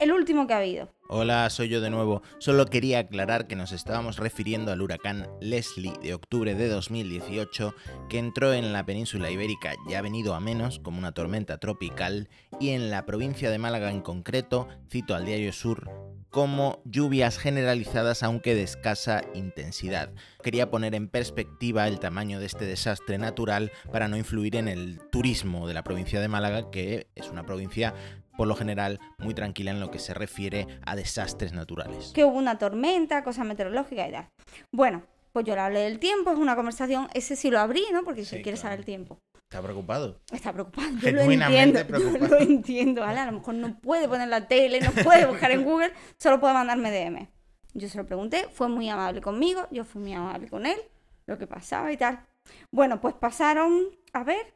El 0.00 0.12
último 0.12 0.46
que 0.46 0.54
ha 0.54 0.58
habido. 0.58 0.88
Hola, 1.10 1.50
soy 1.50 1.68
yo 1.68 1.82
de 1.82 1.90
nuevo. 1.90 2.22
Solo 2.38 2.64
quería 2.64 3.00
aclarar 3.00 3.46
que 3.46 3.54
nos 3.54 3.70
estábamos 3.70 4.16
refiriendo 4.16 4.72
al 4.72 4.80
huracán 4.80 5.28
Leslie 5.42 5.92
de 6.00 6.14
octubre 6.14 6.54
de 6.54 6.68
2018, 6.68 7.74
que 8.08 8.18
entró 8.18 8.54
en 8.54 8.72
la 8.72 8.86
península 8.86 9.30
ibérica 9.30 9.74
ya 9.90 10.00
venido 10.00 10.34
a 10.34 10.40
menos 10.40 10.78
como 10.78 10.96
una 10.96 11.12
tormenta 11.12 11.58
tropical 11.58 12.30
y 12.58 12.70
en 12.70 12.90
la 12.90 13.04
provincia 13.04 13.50
de 13.50 13.58
Málaga 13.58 13.90
en 13.90 14.00
concreto, 14.00 14.68
cito 14.88 15.14
al 15.14 15.26
diario 15.26 15.52
Sur, 15.52 15.90
como 16.30 16.80
lluvias 16.84 17.38
generalizadas 17.38 18.22
aunque 18.22 18.54
de 18.54 18.62
escasa 18.62 19.22
intensidad. 19.34 20.10
Quería 20.42 20.70
poner 20.70 20.94
en 20.94 21.08
perspectiva 21.08 21.88
el 21.88 21.98
tamaño 21.98 22.40
de 22.40 22.46
este 22.46 22.64
desastre 22.64 23.18
natural 23.18 23.72
para 23.92 24.08
no 24.08 24.16
influir 24.16 24.56
en 24.56 24.68
el 24.68 25.00
turismo 25.10 25.66
de 25.66 25.74
la 25.74 25.82
provincia 25.82 26.20
de 26.20 26.28
Málaga, 26.28 26.70
que 26.70 27.08
es 27.16 27.28
una 27.28 27.44
provincia 27.44 27.94
por 28.40 28.48
lo 28.48 28.56
general 28.56 28.98
muy 29.18 29.34
tranquila 29.34 29.70
en 29.70 29.80
lo 29.80 29.90
que 29.90 29.98
se 29.98 30.14
refiere 30.14 30.66
a 30.86 30.96
desastres 30.96 31.52
naturales. 31.52 32.10
Que 32.14 32.24
hubo 32.24 32.38
una 32.38 32.56
tormenta, 32.56 33.22
cosas 33.22 33.44
meteorológicas 33.44 34.08
y 34.08 34.12
tal. 34.12 34.30
Bueno, 34.72 35.02
pues 35.34 35.44
yo 35.44 35.54
le 35.54 35.60
hablé 35.60 35.80
del 35.80 35.98
tiempo, 35.98 36.32
es 36.32 36.38
una 36.38 36.56
conversación. 36.56 37.08
Ese 37.12 37.36
sí 37.36 37.50
lo 37.50 37.60
abrí, 37.60 37.84
¿no? 37.92 38.02
Porque 38.02 38.24
Sí, 38.24 38.36
si 38.36 38.42
quiere 38.42 38.56
claro. 38.56 38.62
saber 38.62 38.78
el 38.78 38.84
tiempo. 38.86 39.18
¿Está 39.50 39.60
preocupado? 39.60 40.22
Está 40.32 40.54
preocupado. 40.54 40.88
Yo 41.02 41.12
lo 41.12 41.20
entiendo. 41.20 41.80
Yo 41.80 41.86
preocupado. 41.86 42.28
lo 42.28 42.40
entiendo, 42.40 43.02
¿vale? 43.02 43.20
A 43.20 43.26
lo 43.26 43.32
mejor 43.32 43.56
no 43.56 43.78
puede 43.78 44.08
poner 44.08 44.28
la 44.28 44.48
tele, 44.48 44.80
no 44.80 44.90
puede 45.04 45.26
buscar 45.26 45.50
en 45.50 45.62
Google, 45.62 45.92
solo 46.18 46.40
puede 46.40 46.54
mandarme 46.54 46.90
DM. 46.90 47.28
Yo 47.74 47.90
se 47.90 47.98
lo 47.98 48.06
pregunté, 48.06 48.48
fue 48.54 48.68
muy 48.68 48.88
amable 48.88 49.20
conmigo, 49.20 49.66
yo 49.70 49.84
fui 49.84 50.00
muy 50.00 50.14
amable 50.14 50.48
con 50.48 50.64
él, 50.64 50.78
lo 51.26 51.36
que 51.36 51.46
pasaba 51.46 51.92
y 51.92 51.98
tal. 51.98 52.24
Bueno, 52.72 53.02
pues 53.02 53.14
pasaron, 53.16 53.82
a 54.14 54.24
ver, 54.24 54.54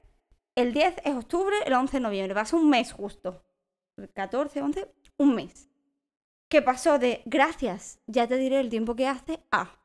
el 0.57 0.73
10 0.73 1.03
es 1.05 1.15
octubre, 1.15 1.55
el 1.67 1.75
11 1.75 1.99
de 1.99 2.01
noviembre, 2.01 2.35
pasó 2.35 2.57
un 2.57 2.71
mes 2.71 2.91
justo. 2.91 3.43
El 3.97 4.11
14, 4.11 4.61
11, 4.61 4.89
un 5.19 5.35
mes. 5.35 5.69
Que 6.49 6.63
pasó 6.63 6.99
de 6.99 7.23
gracias, 7.25 7.99
ya 8.07 8.27
te 8.27 8.37
diré 8.37 8.61
el 8.61 8.71
tiempo 8.71 8.95
que 8.95 9.09
hace, 9.09 9.41
a 9.51 9.79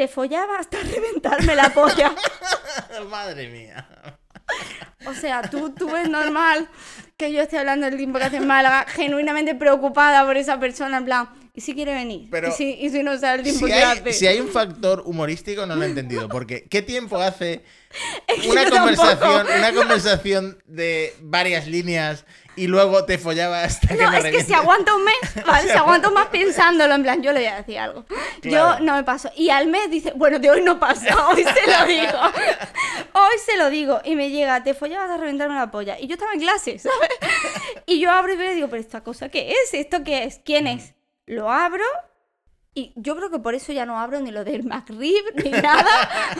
te 0.00 0.08
follaba 0.08 0.58
hasta 0.58 0.78
reventarme 0.94 1.54
la 1.54 1.68
polla. 1.74 2.14
Madre 3.10 3.48
mía. 3.48 3.86
O 5.06 5.12
sea, 5.12 5.42
tú, 5.42 5.70
tú 5.70 5.90
ves 5.90 6.08
normal 6.08 6.68
que 7.18 7.32
yo 7.32 7.42
esté 7.42 7.58
hablando 7.58 7.84
del 7.84 7.98
tiempo 7.98 8.18
que 8.18 8.24
hace 8.24 8.38
en 8.38 8.46
Málaga, 8.46 8.86
genuinamente 8.88 9.54
preocupada 9.54 10.24
por 10.24 10.38
esa 10.38 10.58
persona, 10.58 10.96
en 10.96 11.04
plan, 11.04 11.28
¿y 11.54 11.60
si 11.60 11.74
quiere 11.74 11.92
venir? 11.94 12.28
Pero- 12.30 12.48
¿Y, 12.48 12.52
si, 12.52 12.70
y 12.80 12.90
si 12.90 13.02
no 13.02 13.18
sabe 13.18 13.38
el 13.38 13.42
tiempo 13.44 13.66
Si 13.66 13.72
que 13.72 13.74
hay, 13.74 13.98
hace? 13.98 14.12
si 14.12 14.26
hay 14.26 14.40
un 14.40 14.48
factor 14.48 15.02
humorístico 15.04 15.66
no 15.66 15.76
lo 15.76 15.82
he 15.82 15.86
entendido, 15.86 16.28
porque 16.28 16.64
¿qué 16.68 16.82
tiempo 16.82 17.18
hace 17.18 17.62
una 18.48 18.68
conversación, 18.70 19.46
una 19.58 19.72
conversación 19.72 20.62
de 20.66 21.14
varias 21.20 21.66
líneas 21.66 22.24
y 22.56 22.66
luego 22.66 23.04
te 23.04 23.16
follaba 23.16 23.62
hasta 23.62 23.88
que 23.88 23.94
No, 24.02 24.10
me 24.10 24.18
es 24.18 24.24
que 24.24 24.44
si 24.44 24.52
aguanta 24.52 24.94
un 24.94 25.04
mes, 25.04 25.14
vale, 25.46 25.70
si 25.70 25.76
aguanta 25.76 26.08
un 26.08 26.14
mes 26.14 26.26
pensándolo, 26.26 26.94
en 26.94 27.02
plan, 27.02 27.22
yo 27.22 27.32
le 27.32 27.40
voy 27.40 27.48
a 27.48 27.56
decir 27.56 27.78
algo. 27.78 28.04
Claro. 28.42 28.78
Yo 28.78 28.84
no 28.84 28.96
me 28.96 29.04
paso. 29.04 29.30
Y 29.36 29.48
al 29.50 29.68
mes 29.68 29.90
dice, 29.90 30.12
bueno, 30.16 30.38
de 30.40 30.50
hoy 30.50 30.60
no 30.60 30.78
pasa, 30.78 31.28
hoy 31.28 31.42
se 31.44 31.70
lo 31.70 31.86
digo. 31.86 32.18
Hoy 33.14 33.38
se 33.46 33.56
lo 33.56 33.70
digo. 33.70 34.00
Y 34.04 34.14
me 34.16 34.30
llega, 34.30 34.62
te 34.62 34.74
follabas 34.74 35.10
a 35.10 35.16
reventarme 35.16 35.54
la 35.54 35.70
polla. 35.70 35.98
Y 35.98 36.06
yo 36.08 36.14
estaba 36.14 36.32
en 36.34 36.40
clase, 36.40 36.78
¿sabes? 36.78 37.08
Y 37.86 38.00
yo 38.00 38.10
abro 38.10 38.32
y 38.32 38.36
veo 38.36 38.52
y 38.52 38.56
digo, 38.56 38.68
pero 38.68 38.82
esta 38.82 39.02
cosa, 39.02 39.28
¿qué 39.30 39.52
es? 39.52 39.72
¿Esto 39.72 40.02
qué 40.04 40.24
es? 40.24 40.40
¿Quién 40.44 40.66
es? 40.66 40.92
Lo 41.30 41.48
abro 41.48 41.84
y 42.74 42.92
yo 42.96 43.14
creo 43.14 43.30
que 43.30 43.38
por 43.38 43.54
eso 43.54 43.72
ya 43.72 43.86
no 43.86 44.00
abro 44.00 44.18
ni 44.20 44.32
lo 44.32 44.42
del 44.42 44.64
McRib 44.64 45.22
ni 45.44 45.50
nada, 45.62 45.86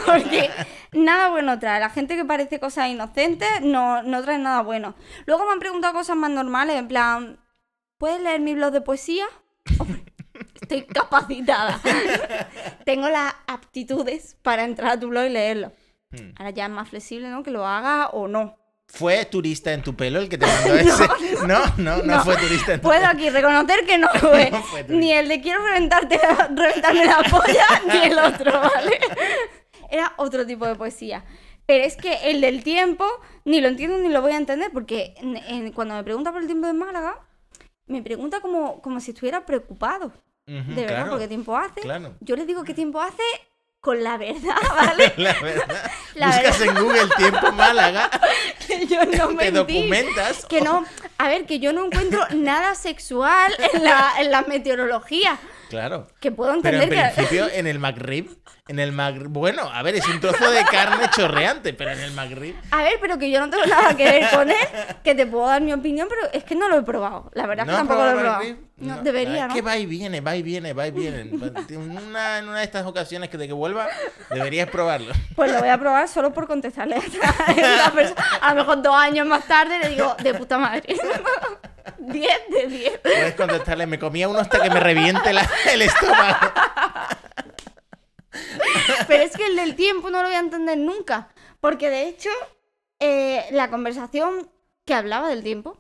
porque 0.05 0.51
nada 0.91 1.31
bueno 1.31 1.61
trae. 1.61 1.79
La 1.79 1.91
gente 1.91 2.17
que 2.17 2.25
parece 2.25 2.59
cosas 2.59 2.89
inocentes 2.89 3.49
no, 3.63 4.03
no 4.03 4.21
trae 4.23 4.39
nada 4.39 4.63
bueno. 4.63 4.97
Luego 5.27 5.47
me 5.47 5.53
han 5.53 5.61
preguntado 5.61 5.95
cosas 5.95 6.17
más 6.17 6.31
normales, 6.33 6.77
en 6.77 6.89
plan, 6.89 7.39
¿puedes 7.99 8.21
leer 8.21 8.41
mi 8.41 8.55
blog 8.55 8.73
de 8.73 8.81
poesía? 8.81 9.27
Hombre, 9.79 10.05
estoy 10.61 10.83
capacitada. 10.87 11.81
Tengo 12.85 13.09
las 13.09 13.33
aptitudes 13.47 14.37
para 14.43 14.65
entrar 14.65 14.91
a 14.91 14.99
tu 14.99 15.07
blog 15.07 15.27
y 15.27 15.31
leerlo. 15.31 15.73
Hmm. 16.11 16.33
Ahora 16.37 16.51
ya 16.51 16.65
es 16.65 16.71
más 16.73 16.89
flexible, 16.89 17.29
¿no? 17.29 17.45
Que 17.45 17.53
lo 17.53 17.65
haga 17.65 18.09
o 18.09 18.27
no. 18.27 18.60
¿Fue 18.93 19.25
turista 19.25 19.73
en 19.73 19.83
tu 19.83 19.95
pelo 19.97 20.21
el 20.21 20.29
que 20.29 20.37
te 20.39 20.47
mandó 20.47 20.75
ese? 20.75 21.09
No, 21.47 21.61
no, 21.79 21.97
no, 21.99 22.03
No. 22.17 22.25
fue 22.25 22.37
turista 22.37 22.75
en 22.75 22.81
tu 22.81 22.89
Puedo 22.89 23.01
pelo. 23.01 23.13
aquí 23.13 23.31
reconocer 23.31 23.87
que 23.87 23.99
no 23.99 24.09
fue 24.19 24.51
No 24.53 24.63
fue 24.63 24.85
ni 24.89 25.13
el 25.13 25.29
de 25.29 25.41
quiero 25.41 25.65
reventarte 25.65 26.19
reventarme 26.55 27.05
la 27.07 27.23
polla, 27.31 27.67
ni 27.93 27.99
el 28.11 28.19
otro, 28.19 28.53
¿vale? 28.53 28.99
Era 29.91 30.13
otro 30.17 30.47
tipo 30.47 30.67
de 30.67 30.75
poesía. 30.75 31.25
Pero 31.67 31.85
es 31.85 31.97
que 31.97 32.31
el 32.31 32.41
del 32.41 32.63
tiempo 32.65 33.07
ni 33.45 33.61
lo 33.61 33.69
entiendo 33.69 33.97
ni 33.99 34.09
lo 34.09 34.21
voy 34.23 34.33
a 34.33 34.37
entender, 34.37 34.71
porque 34.73 35.15
en- 35.19 35.37
en- 35.37 35.73
cuando 35.73 35.95
me 35.95 36.03
pregunta 36.05 36.33
por 36.33 36.41
el 36.41 36.47
tiempo 36.47 36.67
de 36.67 36.73
Málaga, 36.73 37.21
me 37.87 38.03
pregunta 38.03 38.41
como, 38.41 38.83
como 38.83 38.99
si 39.01 39.13
estuviera 39.13 39.47
preocupado. 39.47 40.07
Ujú, 40.47 40.75
De 40.75 40.83
verdad, 40.83 40.87
claro, 40.97 41.11
porque 41.11 41.29
tiempo 41.29 41.57
hace. 41.57 41.81
Claro. 41.81 42.17
Yo 42.21 42.35
le 42.35 42.45
digo 42.45 42.65
qué 42.65 42.75
tiempo 42.75 43.01
hace 43.01 43.23
con 43.81 44.03
la 44.03 44.17
verdad, 44.19 44.57
¿vale? 44.77 45.13
La 45.17 45.33
verdad. 45.41 45.91
La 46.15 46.27
Buscas 46.27 46.61
en 46.61 46.75
Google 46.75 47.09
tiempo 47.17 47.53
Málaga, 47.53 48.11
que 48.71 48.87
yo 48.89 49.05
no 49.05 49.37
te 49.37 49.51
documentas. 49.51 50.47
Que 50.47 50.61
no, 50.61 50.85
a 51.19 51.29
ver, 51.29 51.47
que 51.47 51.59
yo 51.59 51.73
no 51.73 51.87
encuentro 51.87 52.27
nada 52.35 52.75
sexual 52.75 53.53
en 53.73 53.85
la, 53.85 54.13
en 54.19 54.31
la 54.31 54.43
meteorología. 54.43 55.39
Claro. 55.71 56.09
Que 56.21 56.31
puedo 56.33 56.61
Pero 56.61 56.77
entender 56.77 56.99
en 56.99 57.09
que. 57.09 57.15
principio, 57.15 57.49
en 57.53 57.67
el 57.67 57.79
McRib, 57.79 58.37
en 58.69 58.79
el 58.81 58.93
Mac... 58.93 59.15
Bueno, 59.29 59.71
a 59.73 59.83
ver, 59.83 59.95
es 59.95 60.07
un 60.07 60.21
trozo 60.21 60.51
de 60.51 60.65
carne 60.65 61.09
chorreante, 61.17 61.73
pero 61.73 61.93
en 61.93 62.01
el 62.01 62.13
McRib... 62.13 62.57
A 62.73 62.83
ver, 62.83 62.95
pero 63.01 63.19
que 63.19 63.31
yo 63.31 63.41
no 63.41 63.49
tengo 63.49 63.65
nada 63.67 63.97
que 63.97 64.05
ver 64.05 64.31
con 64.31 64.51
él, 64.51 64.57
que 65.03 65.15
te 65.15 65.27
puedo 65.27 65.47
dar 65.47 65.63
mi 65.63 65.73
opinión, 65.73 66.09
pero 66.09 66.23
es 66.33 66.45
que 66.45 66.55
no 66.57 66.69
lo 66.69 66.79
he 66.79 66.83
probado. 66.83 67.31
La 67.35 67.47
verdad 67.47 67.67
es 67.67 67.73
¿No 67.73 67.73
que 67.73 67.79
tampoco 67.79 68.03
lo 68.05 68.11
he 68.11 68.15
probado 68.21 68.39
McRib? 68.41 68.57
No, 68.81 69.03
debería, 69.03 69.43
Es 69.43 69.49
¿no? 69.49 69.55
que 69.55 69.63
va 69.63 69.77
y 69.77 69.87
viene, 69.87 70.21
va 70.23 70.37
y 70.37 70.43
viene, 70.43 70.73
va 70.73 70.87
y 70.87 70.91
viene. 70.91 71.21
En 71.21 71.91
una, 71.91 72.39
en 72.39 72.49
una 72.49 72.59
de 72.59 72.65
estas 72.65 72.87
ocasiones 72.87 73.29
que 73.29 73.37
de 73.37 73.47
que 73.47 73.53
vuelva, 73.53 73.89
deberías 74.31 74.71
probarlo. 74.71 75.13
Pues 75.37 75.53
lo 75.53 75.59
voy 75.59 75.69
a 75.69 75.79
probar 75.79 76.09
solo 76.09 76.33
por 76.33 76.47
contestarle 76.47 76.97
a 76.97 76.99
esta, 76.99 77.29
a 77.47 77.53
esta 77.53 77.93
persona. 77.93 78.25
A 78.41 78.55
lo 78.55 78.61
mejor 78.63 78.83
dos 78.83 78.95
años 78.97 79.27
más 79.27 79.47
tarde 79.47 79.79
le 79.81 79.91
digo, 79.91 80.17
de 80.23 80.33
puta 80.35 80.57
madre. 80.59 80.97
10 81.99 82.29
de 82.51 82.67
10. 82.67 82.99
Puedes 83.01 83.35
contestarle, 83.35 83.87
me 83.87 83.99
comía 83.99 84.29
uno 84.29 84.39
hasta 84.41 84.61
que 84.63 84.71
me 84.71 84.81
reviente 84.81 85.33
la- 85.33 85.49
el 85.73 85.83
estómago. 85.83 86.37
Pero 89.09 89.23
es 89.25 89.37
que 89.37 89.47
el 89.47 89.57
del 89.57 89.75
tiempo 89.75 90.11
no 90.11 90.19
lo 90.23 90.29
voy 90.29 90.37
a 90.37 90.41
entender 90.41 90.79
nunca. 90.79 91.29
Porque 91.61 91.91
de 91.91 92.09
hecho, 92.09 92.31
eh, 93.01 93.45
la 93.51 93.69
conversación 93.71 94.49
que 94.85 94.95
hablaba 94.95 95.29
del 95.29 95.43
tiempo 95.43 95.77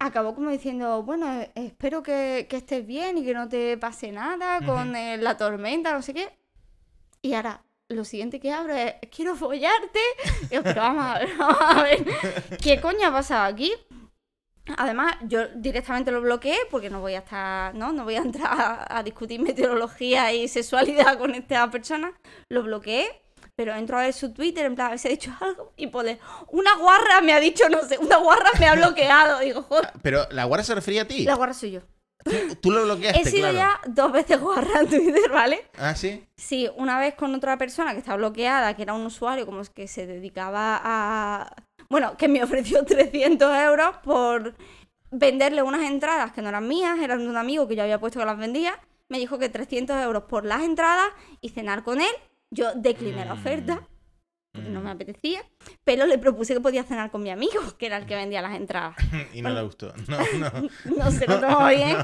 acabó 0.00 0.34
como 0.34 0.50
diciendo, 0.50 1.02
bueno, 1.04 1.42
eh, 1.42 1.50
espero 1.54 2.02
que, 2.02 2.46
que 2.50 2.56
estés 2.56 2.84
bien 2.84 3.18
y 3.18 3.24
que 3.24 3.34
no 3.34 3.48
te 3.48 3.76
pase 3.76 4.10
nada 4.10 4.64
con 4.66 4.96
eh, 4.96 5.16
la 5.18 5.36
tormenta, 5.36 5.92
no 5.92 6.02
sé 6.02 6.12
qué. 6.14 6.28
Y 7.22 7.34
ahora, 7.34 7.62
lo 7.88 8.04
siguiente 8.04 8.40
que 8.40 8.50
abro 8.52 8.74
es, 8.74 8.94
quiero 9.14 9.36
follarte. 9.36 10.00
Y 10.50 10.54
yo, 10.54 10.62
pero 10.64 10.80
vamos 10.80 11.04
a 11.04 11.18
ver, 11.20 11.28
vamos 11.36 11.58
a 11.60 11.82
ver, 11.84 12.04
¿qué 12.60 12.80
coño 12.80 13.08
ha 13.08 13.12
pasado 13.12 13.44
aquí? 13.44 13.72
Además, 14.78 15.14
yo 15.22 15.48
directamente 15.54 16.10
lo 16.10 16.20
bloqueé 16.20 16.56
porque 16.70 16.90
no 16.90 17.00
voy 17.00 17.14
a 17.14 17.18
estar, 17.18 17.74
no, 17.74 17.92
no 17.92 18.04
voy 18.04 18.14
a 18.16 18.18
entrar 18.18 18.60
a, 18.60 18.98
a 18.98 19.02
discutir 19.02 19.40
meteorología 19.40 20.32
y 20.32 20.48
sexualidad 20.48 21.18
con 21.18 21.34
esta 21.34 21.70
persona. 21.70 22.12
Lo 22.48 22.62
bloqueé, 22.62 23.22
pero 23.56 23.74
entro 23.74 23.98
a 23.98 24.02
ver 24.02 24.12
su 24.12 24.32
Twitter 24.32 24.64
en 24.66 24.74
plan 24.74 24.86
a 24.88 24.90
ver 24.90 24.98
si 24.98 25.08
ha 25.08 25.10
dicho 25.10 25.32
algo 25.40 25.72
y 25.76 25.88
pone, 25.88 26.18
una 26.48 26.76
guarra 26.76 27.20
me 27.20 27.32
ha 27.32 27.40
dicho, 27.40 27.68
no 27.68 27.82
sé, 27.82 27.98
una 27.98 28.16
guarra 28.16 28.50
me 28.58 28.66
ha 28.66 28.74
bloqueado. 28.74 29.38
Digo, 29.40 29.62
joder, 29.62 29.90
Pero 30.02 30.26
la 30.30 30.44
guarda 30.44 30.64
se 30.64 30.74
refería 30.74 31.02
a 31.02 31.04
ti. 31.06 31.24
la 31.24 31.34
guarra 31.34 31.52
soy 31.54 31.72
yo. 31.72 31.80
Tú, 32.22 32.32
tú 32.60 32.70
lo 32.70 32.84
bloqueaste, 32.84 33.20
He 33.22 33.24
sido 33.24 33.50
claro. 33.50 33.56
ya 33.56 33.80
dos 33.90 34.12
veces 34.12 34.38
guarra 34.38 34.80
en 34.80 34.88
Twitter, 34.88 35.30
¿vale? 35.32 35.64
Ah, 35.78 35.94
sí. 35.94 36.22
Sí, 36.36 36.68
una 36.76 36.98
vez 36.98 37.14
con 37.14 37.34
otra 37.34 37.56
persona 37.56 37.92
que 37.92 37.98
estaba 37.98 38.18
bloqueada, 38.18 38.76
que 38.76 38.82
era 38.82 38.92
un 38.92 39.06
usuario 39.06 39.46
como 39.46 39.62
es 39.62 39.70
que 39.70 39.88
se 39.88 40.06
dedicaba 40.06 40.78
a... 40.84 41.54
Bueno, 41.90 42.16
que 42.16 42.28
me 42.28 42.42
ofreció 42.42 42.84
300 42.84 43.56
euros 43.58 43.96
por 44.02 44.54
venderle 45.10 45.62
unas 45.62 45.82
entradas 45.82 46.32
que 46.32 46.40
no 46.40 46.48
eran 46.48 46.66
mías, 46.66 46.98
eran 47.00 47.18
de 47.18 47.28
un 47.28 47.36
amigo 47.36 47.68
que 47.68 47.76
yo 47.76 47.82
había 47.82 48.00
puesto 48.00 48.20
que 48.20 48.26
las 48.26 48.38
vendía. 48.38 48.78
Me 49.08 49.18
dijo 49.18 49.38
que 49.38 49.48
300 49.48 50.02
euros 50.04 50.22
por 50.24 50.44
las 50.44 50.62
entradas 50.62 51.08
y 51.40 51.48
cenar 51.48 51.82
con 51.82 52.00
él. 52.00 52.12
Yo 52.52 52.72
decliné 52.74 53.24
la 53.24 53.34
oferta, 53.34 53.86
porque 54.52 54.68
no 54.68 54.80
me 54.80 54.90
apetecía, 54.90 55.44
pero 55.84 56.06
le 56.06 56.18
propuse 56.18 56.54
que 56.54 56.60
podía 56.60 56.84
cenar 56.84 57.10
con 57.10 57.22
mi 57.22 57.30
amigo, 57.30 57.60
que 57.78 57.86
era 57.86 57.96
el 57.96 58.06
que 58.06 58.14
vendía 58.14 58.40
las 58.40 58.56
entradas. 58.56 58.96
Y 59.34 59.42
no 59.42 59.50
le 59.50 59.62
gustó. 59.62 59.92
No, 60.08 60.18
no. 60.38 60.68
No 60.96 61.10
se 61.10 61.26
lo 61.26 61.40
tomó 61.40 61.66
bien. 61.68 61.96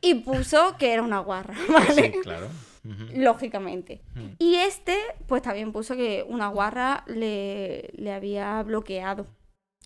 Y 0.00 0.14
puso 0.16 0.76
que 0.78 0.92
era 0.92 1.02
una 1.02 1.20
guarra, 1.20 1.54
¿vale? 1.68 2.12
Sí, 2.12 2.20
claro. 2.22 2.48
Ujú. 2.84 3.06
lógicamente. 3.14 4.00
Hmm. 4.14 4.30
Y 4.38 4.56
este, 4.56 4.96
pues 5.26 5.42
también 5.42 5.72
puso 5.72 5.94
que 5.96 6.24
una 6.28 6.48
guarra 6.48 7.04
le, 7.06 7.90
le 7.96 8.12
había 8.12 8.62
bloqueado, 8.62 9.26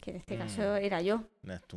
que 0.01 0.11
en 0.13 0.17
este 0.17 0.37
caso 0.37 0.63
Hmm. 0.63 0.85
era 0.85 1.01
yo. 1.03 1.23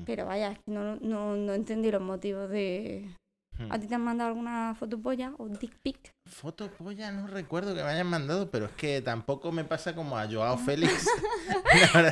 Pero 0.05 0.25
vaya, 0.25 0.59
no, 0.65 0.95
no, 0.97 1.35
no 1.35 1.53
entendí 1.53 1.91
los 1.91 2.01
motivos 2.01 2.49
de... 2.49 3.09
Hmm. 3.57 3.71
¿A 3.71 3.79
ti 3.79 3.87
te 3.87 3.95
han 3.95 4.01
mandado 4.01 4.31
alguna 4.31 4.75
foto 4.77 4.99
polla 4.99 5.31
o 5.37 5.47
dick 5.47 5.71
pic? 5.81 6.11
Foto 6.25 6.69
polla 6.71 7.09
no 7.13 7.25
recuerdo 7.27 7.73
que 7.73 7.81
me 7.83 7.87
hayan 7.89 8.07
mandado, 8.07 8.51
pero 8.51 8.65
es 8.65 8.71
que 8.73 9.01
tampoco 9.01 9.53
me 9.53 9.63
pasa 9.63 9.95
como 9.95 10.17
a 10.17 10.27
Joao 10.29 10.57
Félix. 10.65 11.07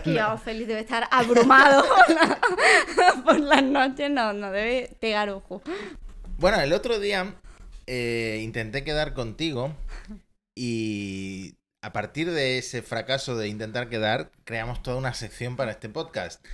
No. 0.06 0.14
yo, 0.14 0.38
Félix, 0.38 0.68
debe 0.68 0.80
estar 0.82 1.08
abrumado 1.12 1.84
por 3.26 3.40
las 3.40 3.64
noches, 3.64 4.10
no, 4.12 4.34
no 4.34 4.52
debe 4.52 4.96
pegar 5.00 5.30
ojo. 5.30 5.62
Bueno, 6.38 6.60
el 6.60 6.74
otro 6.74 7.00
día 7.00 7.36
eh, 7.88 8.42
intenté 8.44 8.84
quedar 8.84 9.14
contigo 9.14 9.76
y 10.56 11.56
a 11.82 11.92
partir 11.94 12.32
de 12.32 12.58
ese 12.58 12.82
fracaso 12.82 13.36
de 13.36 13.48
intentar 13.48 13.90
quedar, 13.90 14.32
creamos 14.44 14.82
toda 14.84 14.98
una 14.98 15.14
sección 15.14 15.56
para 15.56 15.72
este 15.72 15.90
podcast. 15.90 16.46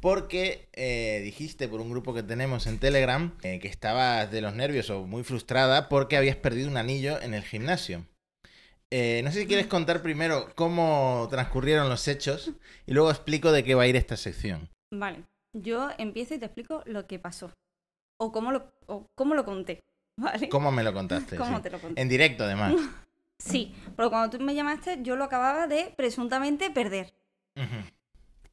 Porque 0.00 0.68
eh, 0.74 1.22
dijiste 1.24 1.66
por 1.66 1.80
un 1.80 1.90
grupo 1.90 2.12
que 2.12 2.22
tenemos 2.22 2.66
en 2.66 2.78
Telegram 2.78 3.34
eh, 3.42 3.58
que 3.58 3.68
estabas 3.68 4.30
de 4.30 4.42
los 4.42 4.54
nervios 4.54 4.90
o 4.90 5.06
muy 5.06 5.24
frustrada 5.24 5.88
porque 5.88 6.18
habías 6.18 6.36
perdido 6.36 6.68
un 6.68 6.76
anillo 6.76 7.20
en 7.22 7.32
el 7.32 7.42
gimnasio. 7.42 8.04
No 8.90 9.32
sé 9.32 9.40
si 9.40 9.46
quieres 9.48 9.66
contar 9.66 10.02
primero 10.02 10.52
cómo 10.54 11.26
transcurrieron 11.28 11.88
los 11.88 12.06
hechos 12.06 12.52
y 12.86 12.92
luego 12.92 13.10
explico 13.10 13.50
de 13.50 13.64
qué 13.64 13.74
va 13.74 13.82
a 13.82 13.86
ir 13.88 13.96
esta 13.96 14.16
sección. 14.16 14.68
Vale, 14.92 15.24
yo 15.52 15.90
empiezo 15.98 16.34
y 16.34 16.38
te 16.38 16.46
explico 16.46 16.82
lo 16.86 17.08
que 17.08 17.18
pasó. 17.18 17.52
O 18.20 18.30
cómo 18.30 18.52
lo, 18.52 18.72
o 18.86 19.06
cómo 19.16 19.34
lo 19.34 19.44
conté, 19.44 19.80
¿vale? 20.16 20.48
¿Cómo 20.48 20.70
me 20.72 20.82
lo 20.82 20.92
contaste? 20.92 21.36
¿Cómo 21.36 21.56
Sí. 21.56 21.62
te 21.62 21.70
lo 21.70 21.78
conté? 21.80 22.00
En 22.00 22.08
directo, 22.08 22.44
además. 22.44 22.74
Sí, 23.36 23.74
porque 23.96 24.10
cuando 24.10 24.38
tú 24.38 24.42
me 24.42 24.54
llamaste 24.54 25.00
yo 25.02 25.16
lo 25.16 25.24
acababa 25.24 25.66
de 25.66 25.92
presuntamente 25.96 26.70
perder. 26.70 27.12
Ujú. 27.56 27.84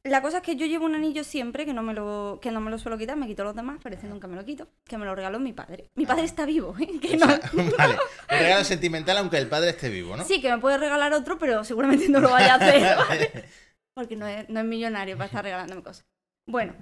La 0.02 0.20
cosa 0.20 0.38
es 0.38 0.42
que 0.42 0.56
yo 0.56 0.66
llevo 0.66 0.84
un 0.84 0.96
anillo 0.96 1.22
siempre, 1.22 1.64
que 1.64 1.72
no 1.72 1.82
me 1.82 1.94
lo, 1.94 2.40
que 2.42 2.50
no 2.50 2.60
me 2.60 2.70
lo 2.70 2.78
suelo 2.78 2.98
quitar, 2.98 3.16
me 3.16 3.28
quito 3.28 3.44
los 3.44 3.54
demás, 3.54 3.78
parece 3.80 4.08
nunca 4.08 4.26
me 4.26 4.34
lo 4.34 4.44
quito, 4.44 4.68
que 4.84 4.98
me 4.98 5.06
lo 5.06 5.14
regaló 5.14 5.38
mi 5.38 5.52
padre. 5.52 5.88
Mi 5.94 6.04
padre 6.04 6.24
está 6.24 6.44
vivo, 6.44 6.74
¿eh? 6.80 6.88
Que 7.00 7.14
O 7.14 7.18
sea, 7.20 7.40
vale, 7.78 7.94
un 7.94 8.38
regalo 8.38 8.64
sentimental 8.64 9.16
aunque 9.18 9.38
el 9.38 9.46
padre 9.46 9.70
esté 9.70 9.88
vivo, 9.88 10.16
¿no? 10.16 10.24
Sí, 10.24 10.40
que 10.42 10.50
me 10.50 10.58
puede 10.58 10.76
regalar 10.78 11.12
otro, 11.14 11.38
pero 11.38 11.62
seguramente 11.62 12.08
no 12.08 12.18
lo 12.20 12.30
vaya 12.30 12.54
a 12.54 12.56
hacer, 12.56 12.96
¿vale? 12.96 13.44
Porque 13.94 14.16
no 14.16 14.26
es, 14.26 14.48
no 14.48 14.58
es 14.60 14.66
millonario 14.66 15.16
para 15.16 15.26
estar 15.26 15.44
regalándome 15.44 15.82
cosas. 15.84 16.04
Bueno, 16.44 16.74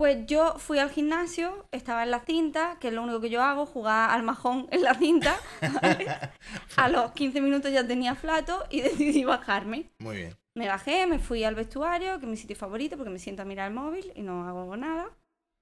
pues 0.00 0.24
yo 0.24 0.54
fui 0.56 0.78
al 0.78 0.90
gimnasio, 0.90 1.66
estaba 1.72 2.04
en 2.04 2.10
la 2.10 2.20
cinta, 2.20 2.78
que 2.80 2.88
es 2.88 2.94
lo 2.94 3.02
único 3.02 3.20
que 3.20 3.28
yo 3.28 3.42
hago, 3.42 3.66
jugar 3.66 4.08
al 4.08 4.22
majón 4.22 4.66
en 4.70 4.82
la 4.82 4.94
cinta. 4.94 5.36
¿vale? 5.60 6.06
A 6.78 6.88
los 6.88 7.12
15 7.12 7.42
minutos 7.42 7.70
ya 7.70 7.86
tenía 7.86 8.14
flato 8.14 8.64
y 8.70 8.80
decidí 8.80 9.24
bajarme. 9.24 9.90
Muy 9.98 10.16
bien. 10.16 10.36
Me 10.54 10.68
bajé, 10.68 11.06
me 11.06 11.18
fui 11.18 11.44
al 11.44 11.54
vestuario, 11.54 12.18
que 12.18 12.24
es 12.24 12.30
mi 12.30 12.38
sitio 12.38 12.56
favorito, 12.56 12.96
porque 12.96 13.10
me 13.10 13.18
siento 13.18 13.42
a 13.42 13.44
mirar 13.44 13.68
el 13.68 13.74
móvil 13.74 14.10
y 14.14 14.22
no 14.22 14.48
hago 14.48 14.74
nada. 14.74 15.10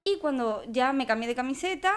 Y 0.05 0.19
cuando 0.19 0.63
ya 0.69 0.93
me 0.93 1.05
cambié 1.05 1.27
de 1.27 1.35
camiseta 1.35 1.91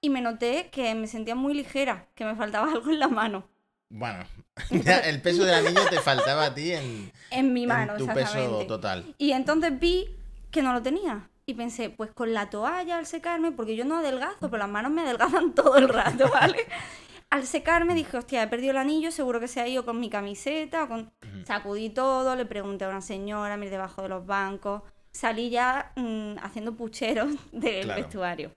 y 0.00 0.08
me 0.10 0.20
noté 0.20 0.68
que 0.70 0.94
me 0.94 1.08
sentía 1.08 1.34
muy 1.34 1.52
ligera, 1.52 2.06
que 2.14 2.24
me 2.24 2.36
faltaba 2.36 2.70
algo 2.72 2.92
en 2.92 3.00
la 3.00 3.08
mano. 3.08 3.48
Bueno, 3.90 4.24
el 4.70 5.20
peso 5.20 5.44
del 5.44 5.66
anillo 5.66 5.84
te 5.90 6.00
faltaba 6.00 6.44
a 6.44 6.54
ti 6.54 6.70
en, 6.70 7.10
En 7.32 7.52
mi 7.52 7.66
mano, 7.66 7.94
en 7.94 7.98
tu 7.98 8.04
exactamente. 8.04 8.54
peso 8.54 8.66
total. 8.68 9.16
Y 9.18 9.32
entonces 9.32 9.76
vi 9.80 10.14
que 10.52 10.62
no 10.62 10.72
lo 10.72 10.80
tenía. 10.80 11.28
Y 11.48 11.54
pensé, 11.54 11.88
pues 11.88 12.12
con 12.12 12.34
la 12.34 12.50
toalla 12.50 12.98
al 12.98 13.06
secarme, 13.06 13.52
porque 13.52 13.74
yo 13.74 13.86
no 13.86 13.96
adelgazo, 13.96 14.50
pero 14.50 14.58
las 14.58 14.68
manos 14.68 14.92
me 14.92 15.00
adelgazan 15.00 15.54
todo 15.54 15.76
el 15.78 15.88
rato, 15.88 16.28
¿vale? 16.30 16.66
Al 17.30 17.46
secarme 17.46 17.94
dije, 17.94 18.16
hostia, 18.16 18.42
he 18.42 18.48
perdido 18.48 18.70
el 18.70 18.78
anillo, 18.78 19.10
seguro 19.10 19.38
que 19.38 19.48
se 19.48 19.60
ha 19.60 19.68
ido 19.68 19.84
con 19.84 20.00
mi 20.00 20.08
camiseta. 20.08 20.84
o 20.84 20.88
Con... 20.88 21.12
Sacudí 21.46 21.90
todo, 21.90 22.34
le 22.36 22.46
pregunté 22.46 22.84
a 22.86 22.88
una 22.88 23.02
señora, 23.02 23.56
miré 23.58 23.70
debajo 23.70 24.00
de 24.02 24.08
los 24.08 24.24
bancos. 24.26 24.82
salí 25.10 25.50
ya 25.50 25.92
mm, 25.96 26.36
haciendo 26.42 26.74
pucheros 26.74 27.30
del 27.52 27.84
Claro. 27.84 28.00
vestuario. 28.02 28.54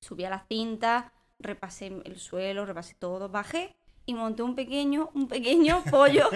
Subí 0.00 0.24
a 0.24 0.30
la 0.30 0.44
cinta, 0.48 1.12
repasé 1.38 1.86
el 2.04 2.18
suelo, 2.18 2.64
repasé 2.66 2.94
todo, 2.98 3.28
bajé 3.28 3.76
y 4.06 4.14
monté 4.14 4.42
un 4.42 4.54
pequeño, 4.56 5.10
un 5.14 5.26
pequeño 5.28 5.82
pollo 5.90 6.28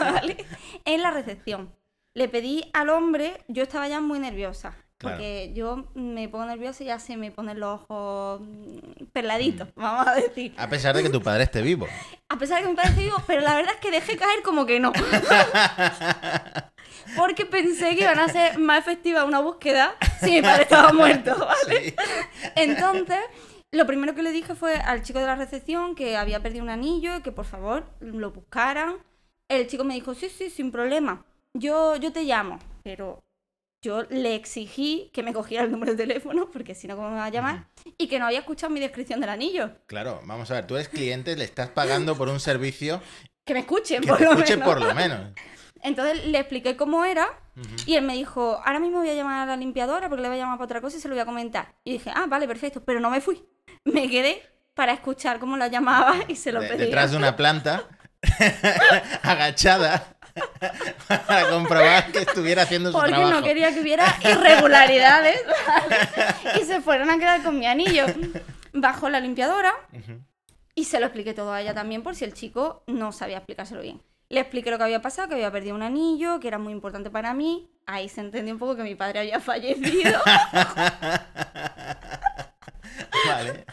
¿vale? 0.00 0.44
en 0.84 1.02
la 1.02 1.10
recepción. 1.10 1.74
Le 2.14 2.28
pedí 2.28 2.70
al 2.74 2.88
hombre, 2.90 3.42
yo 3.48 3.62
estaba 3.62 3.88
ya 3.88 4.00
muy 4.00 4.18
nerviosa, 4.18 4.76
Claro. 4.98 5.18
porque 5.18 5.52
yo 5.54 5.84
me 5.94 6.26
pongo 6.30 6.46
nerviosa 6.46 6.82
y 6.82 6.86
ya 6.86 6.98
se 6.98 7.18
me 7.18 7.30
ponen 7.30 7.60
los 7.60 7.82
ojos 7.82 8.40
mm, 8.40 9.04
perladitos, 9.12 9.68
vamos 9.74 10.06
a 10.06 10.14
decir. 10.14 10.54
A 10.56 10.70
pesar 10.70 10.96
de 10.96 11.02
que 11.02 11.10
tu 11.10 11.20
padre 11.20 11.42
esté 11.44 11.60
vivo. 11.60 11.86
A 12.28 12.38
pesar 12.38 12.58
de 12.58 12.64
que 12.64 12.70
me 12.70 12.76
parece 12.76 13.02
vivo, 13.02 13.16
pero 13.26 13.42
la 13.42 13.54
verdad 13.54 13.74
es 13.74 13.80
que 13.80 13.90
dejé 13.90 14.16
caer 14.16 14.42
como 14.42 14.66
que 14.66 14.80
no. 14.80 14.92
Porque 17.16 17.46
pensé 17.46 17.94
que 17.94 18.02
iban 18.02 18.18
a 18.18 18.28
ser 18.28 18.58
más 18.58 18.80
efectiva 18.80 19.24
una 19.24 19.40
búsqueda 19.40 19.94
si 20.20 20.32
mi 20.32 20.42
padre 20.42 20.62
estaba 20.62 20.92
muerto, 20.92 21.36
¿vale? 21.38 21.90
Sí. 21.90 21.94
Entonces, 22.56 23.20
lo 23.70 23.86
primero 23.86 24.14
que 24.14 24.22
le 24.22 24.32
dije 24.32 24.54
fue 24.54 24.76
al 24.76 25.02
chico 25.02 25.20
de 25.20 25.26
la 25.26 25.36
recepción 25.36 25.94
que 25.94 26.16
había 26.16 26.42
perdido 26.42 26.64
un 26.64 26.70
anillo 26.70 27.16
y 27.16 27.22
que 27.22 27.32
por 27.32 27.44
favor 27.44 27.84
lo 28.00 28.32
buscaran. 28.32 28.96
El 29.48 29.68
chico 29.68 29.84
me 29.84 29.94
dijo, 29.94 30.14
sí, 30.14 30.28
sí, 30.28 30.50
sin 30.50 30.72
problema. 30.72 31.24
Yo, 31.54 31.96
yo 31.96 32.12
te 32.12 32.24
llamo. 32.24 32.58
Pero 32.82 33.22
yo 33.86 34.02
le 34.10 34.34
exigí 34.34 35.10
que 35.14 35.22
me 35.22 35.32
cogiera 35.32 35.64
el 35.64 35.70
número 35.70 35.92
de 35.92 35.98
teléfono, 36.06 36.50
porque 36.50 36.74
si 36.74 36.86
no, 36.86 36.96
¿cómo 36.96 37.10
me 37.10 37.16
va 37.16 37.24
a 37.26 37.30
llamar? 37.30 37.68
Y 37.98 38.08
que 38.08 38.18
no 38.18 38.26
había 38.26 38.40
escuchado 38.40 38.72
mi 38.72 38.80
descripción 38.80 39.20
del 39.20 39.30
anillo. 39.30 39.70
Claro, 39.86 40.20
vamos 40.24 40.50
a 40.50 40.54
ver, 40.54 40.66
tú 40.66 40.74
eres 40.76 40.88
cliente, 40.88 41.36
le 41.36 41.44
estás 41.44 41.70
pagando 41.70 42.16
por 42.16 42.28
un 42.28 42.40
servicio 42.40 43.00
Que 43.44 43.54
me 43.54 43.60
escuchen, 43.60 44.00
que 44.02 44.08
por 44.08 44.18
te 44.18 44.24
lo 44.24 44.32
escuche 44.32 44.56
menos. 44.56 44.68
por 44.74 44.82
lo 44.82 44.94
menos. 44.94 45.20
Entonces 45.82 46.26
le 46.26 46.38
expliqué 46.38 46.76
cómo 46.76 47.04
era 47.04 47.28
y 47.86 47.94
él 47.94 48.02
me 48.04 48.14
dijo, 48.14 48.60
ahora 48.64 48.80
mismo 48.80 48.98
voy 48.98 49.08
a 49.10 49.14
llamar 49.14 49.42
a 49.42 49.46
la 49.46 49.56
limpiadora 49.56 50.08
porque 50.08 50.22
le 50.22 50.28
voy 50.28 50.36
a 50.38 50.40
llamar 50.40 50.58
para 50.58 50.64
otra 50.64 50.80
cosa 50.80 50.96
y 50.96 51.00
se 51.00 51.08
lo 51.08 51.14
voy 51.14 51.20
a 51.22 51.26
comentar. 51.26 51.74
Y 51.84 51.92
dije, 51.92 52.10
ah, 52.14 52.26
vale, 52.28 52.46
perfecto, 52.48 52.82
pero 52.84 52.98
no 53.00 53.08
me 53.10 53.20
fui. 53.20 53.44
Me 53.84 54.08
quedé 54.10 54.42
para 54.74 54.92
escuchar 54.92 55.38
cómo 55.38 55.56
la 55.56 55.68
llamaba 55.68 56.16
y 56.28 56.36
se 56.36 56.50
lo 56.52 56.60
De- 56.60 56.68
pedía. 56.68 56.86
detrás 56.86 57.12
de 57.12 57.16
una 57.18 57.36
planta, 57.36 57.84
agachada, 59.22 60.15
para 61.26 61.50
comprobar 61.50 62.12
que 62.12 62.20
estuviera 62.20 62.62
haciendo 62.62 62.90
su 62.90 62.96
Porque 62.96 63.12
trabajo. 63.12 63.32
no 63.32 63.42
quería 63.42 63.72
que 63.72 63.80
hubiera 63.80 64.04
irregularidades 64.22 65.40
y 66.60 66.64
se 66.64 66.80
fueran 66.80 67.10
a 67.10 67.18
quedar 67.18 67.42
con 67.42 67.58
mi 67.58 67.66
anillo. 67.66 68.06
Bajó 68.72 69.08
la 69.08 69.20
limpiadora 69.20 69.72
y 70.74 70.84
se 70.84 71.00
lo 71.00 71.06
expliqué 71.06 71.34
todo 71.34 71.52
a 71.52 71.60
ella 71.60 71.74
también 71.74 72.02
por 72.02 72.14
si 72.14 72.24
el 72.24 72.34
chico 72.34 72.82
no 72.86 73.12
sabía 73.12 73.38
explicárselo 73.38 73.80
bien. 73.80 74.02
Le 74.28 74.40
expliqué 74.40 74.72
lo 74.72 74.78
que 74.78 74.84
había 74.84 75.00
pasado, 75.00 75.28
que 75.28 75.34
había 75.34 75.52
perdido 75.52 75.76
un 75.76 75.84
anillo, 75.84 76.40
que 76.40 76.48
era 76.48 76.58
muy 76.58 76.72
importante 76.72 77.10
para 77.10 77.32
mí. 77.32 77.70
Ahí 77.86 78.08
se 78.08 78.20
entendió 78.20 78.52
un 78.52 78.58
poco 78.58 78.74
que 78.74 78.82
mi 78.82 78.96
padre 78.96 79.20
había 79.20 79.38
fallecido. 79.38 80.20
Vale. 83.26 83.64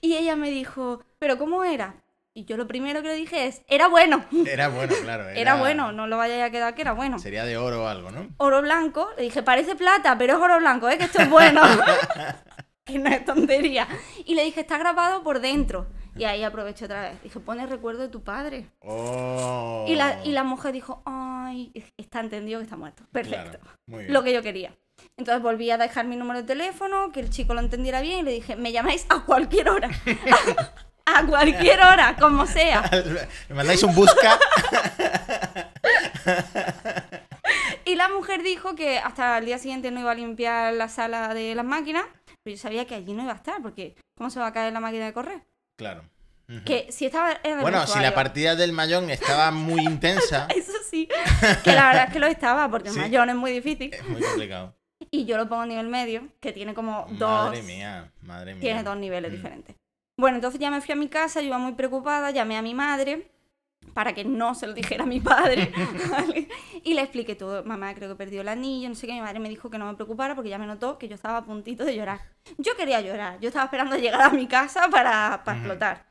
Y 0.00 0.16
ella 0.16 0.36
me 0.36 0.50
dijo, 0.50 1.02
¿pero 1.18 1.38
cómo 1.38 1.64
era? 1.64 1.94
Y 2.38 2.44
yo 2.44 2.56
lo 2.56 2.68
primero 2.68 3.02
que 3.02 3.08
le 3.08 3.14
dije 3.14 3.48
es, 3.48 3.62
era 3.66 3.88
bueno. 3.88 4.24
Era 4.46 4.68
bueno, 4.68 4.94
claro. 5.02 5.28
Era 5.30 5.56
bueno, 5.56 5.90
no 5.90 6.06
lo 6.06 6.16
vaya 6.18 6.44
a 6.44 6.50
quedar 6.50 6.72
que 6.76 6.82
era 6.82 6.92
bueno. 6.92 7.18
Sería 7.18 7.44
de 7.44 7.56
oro 7.56 7.82
o 7.82 7.86
algo, 7.88 8.12
¿no? 8.12 8.28
Oro 8.36 8.62
blanco, 8.62 9.08
le 9.16 9.24
dije, 9.24 9.42
parece 9.42 9.74
plata, 9.74 10.16
pero 10.16 10.34
es 10.34 10.40
oro 10.40 10.56
blanco, 10.60 10.88
¿eh? 10.88 10.98
Que 10.98 11.04
esto 11.06 11.20
es 11.20 11.28
bueno. 11.28 11.62
que 12.84 12.96
no 13.00 13.10
es 13.10 13.24
tontería. 13.24 13.88
Y 14.24 14.36
le 14.36 14.44
dije, 14.44 14.60
está 14.60 14.78
grabado 14.78 15.24
por 15.24 15.40
dentro. 15.40 15.88
Y 16.14 16.26
ahí 16.26 16.44
aproveché 16.44 16.84
otra 16.84 17.10
vez. 17.10 17.20
Dije, 17.24 17.40
pone 17.40 17.66
recuerdo 17.66 18.02
de 18.02 18.08
tu 18.08 18.22
padre. 18.22 18.70
Oh. 18.82 19.84
Y, 19.88 19.96
la, 19.96 20.24
y 20.24 20.30
la 20.30 20.44
mujer 20.44 20.72
dijo, 20.72 21.02
ay, 21.06 21.72
está 21.96 22.20
entendido 22.20 22.60
que 22.60 22.64
está 22.64 22.76
muerto. 22.76 23.02
Perfecto. 23.10 23.58
Claro, 23.58 23.78
muy 23.86 24.04
bien. 24.04 24.12
Lo 24.12 24.22
que 24.22 24.32
yo 24.32 24.42
quería. 24.42 24.76
Entonces 25.16 25.42
volví 25.42 25.72
a 25.72 25.76
dejar 25.76 26.06
mi 26.06 26.14
número 26.14 26.42
de 26.42 26.46
teléfono, 26.46 27.10
que 27.10 27.18
el 27.18 27.30
chico 27.30 27.52
lo 27.54 27.60
entendiera 27.60 28.00
bien 28.00 28.20
y 28.20 28.22
le 28.22 28.30
dije, 28.30 28.54
me 28.54 28.70
llamáis 28.70 29.06
a 29.08 29.24
cualquier 29.24 29.70
hora. 29.70 29.90
A 31.16 31.26
cualquier 31.26 31.80
hora, 31.80 32.16
como 32.18 32.46
sea. 32.46 32.88
Me 33.48 33.54
mandáis 33.54 33.82
un 33.82 33.94
busca. 33.94 34.38
Y 37.84 37.94
la 37.94 38.08
mujer 38.10 38.42
dijo 38.42 38.74
que 38.74 38.98
hasta 38.98 39.38
el 39.38 39.46
día 39.46 39.58
siguiente 39.58 39.90
no 39.90 40.00
iba 40.00 40.10
a 40.10 40.14
limpiar 40.14 40.74
la 40.74 40.88
sala 40.88 41.32
de 41.34 41.54
las 41.54 41.64
máquinas, 41.64 42.04
pero 42.42 42.54
yo 42.56 42.60
sabía 42.60 42.84
que 42.86 42.94
allí 42.94 43.14
no 43.14 43.22
iba 43.22 43.32
a 43.32 43.36
estar, 43.36 43.62
porque 43.62 43.96
¿cómo 44.16 44.28
se 44.30 44.38
va 44.40 44.48
a 44.48 44.52
caer 44.52 44.72
la 44.72 44.80
máquina 44.80 45.06
de 45.06 45.12
correr? 45.12 45.40
Claro. 45.76 46.02
Que 46.64 46.86
si 46.90 47.04
estaba 47.06 47.38
Bueno, 47.60 47.86
si 47.86 47.98
la 48.00 48.14
partida 48.14 48.56
del 48.56 48.72
Mayón 48.72 49.10
estaba 49.10 49.50
muy 49.50 49.80
intensa, 49.84 50.46
Eso 50.56 50.72
sí, 50.90 51.06
que 51.62 51.72
la 51.72 51.88
verdad 51.88 52.04
es 52.08 52.12
que 52.12 52.18
lo 52.18 52.26
estaba, 52.26 52.70
porque 52.70 52.88
Sí. 52.90 52.96
el 52.96 53.02
mayón 53.02 53.28
es 53.30 53.36
muy 53.36 53.52
difícil. 53.52 53.92
es 53.92 54.04
muy 54.08 54.20
complicado. 54.22 54.74
Y 55.10 55.24
yo 55.26 55.36
lo 55.36 55.48
pongo 55.48 55.62
a 55.62 55.66
nivel 55.66 55.88
medio, 55.88 56.26
que 56.40 56.52
tiene 56.52 56.72
como 56.74 57.06
dos... 57.10 57.46
Madre 57.50 57.62
mía, 57.62 58.10
madre 58.22 58.54
mía. 58.54 58.60
Tiene 58.62 58.82
dos 58.82 58.96
niveles 58.96 59.30
Mm. 59.30 59.34
diferentes. 59.34 59.76
Bueno, 60.18 60.36
entonces 60.36 60.60
ya 60.60 60.70
me 60.70 60.80
fui 60.80 60.92
a 60.92 60.96
mi 60.96 61.08
casa, 61.08 61.40
yo 61.40 61.46
iba 61.46 61.58
muy 61.58 61.72
preocupada, 61.74 62.32
llamé 62.32 62.56
a 62.56 62.62
mi 62.62 62.74
madre 62.74 63.30
para 63.94 64.12
que 64.12 64.24
no 64.24 64.54
se 64.54 64.66
lo 64.66 64.74
dijera 64.74 65.04
a 65.04 65.06
mi 65.06 65.20
padre, 65.20 65.72
¿vale? 66.10 66.48
Y 66.82 66.94
le 66.94 67.02
expliqué 67.02 67.36
todo. 67.36 67.64
Mamá, 67.64 67.94
creo 67.94 68.08
que 68.08 68.16
perdió 68.16 68.40
el 68.40 68.48
anillo, 68.48 68.88
no 68.88 68.96
sé 68.96 69.06
qué. 69.06 69.12
Mi 69.12 69.20
madre 69.20 69.38
me 69.38 69.48
dijo 69.48 69.70
que 69.70 69.78
no 69.78 69.86
me 69.86 69.94
preocupara 69.94 70.34
porque 70.34 70.50
ya 70.50 70.58
me 70.58 70.66
notó 70.66 70.98
que 70.98 71.06
yo 71.08 71.14
estaba 71.14 71.38
a 71.38 71.44
puntito 71.44 71.84
de 71.84 71.94
llorar. 71.96 72.20
Yo 72.58 72.76
quería 72.76 73.00
llorar, 73.00 73.38
yo 73.40 73.48
estaba 73.48 73.66
esperando 73.66 73.96
llegar 73.96 74.22
a 74.22 74.30
mi 74.30 74.46
casa 74.48 74.88
para, 74.90 75.42
para 75.44 75.58
explotar. 75.58 76.04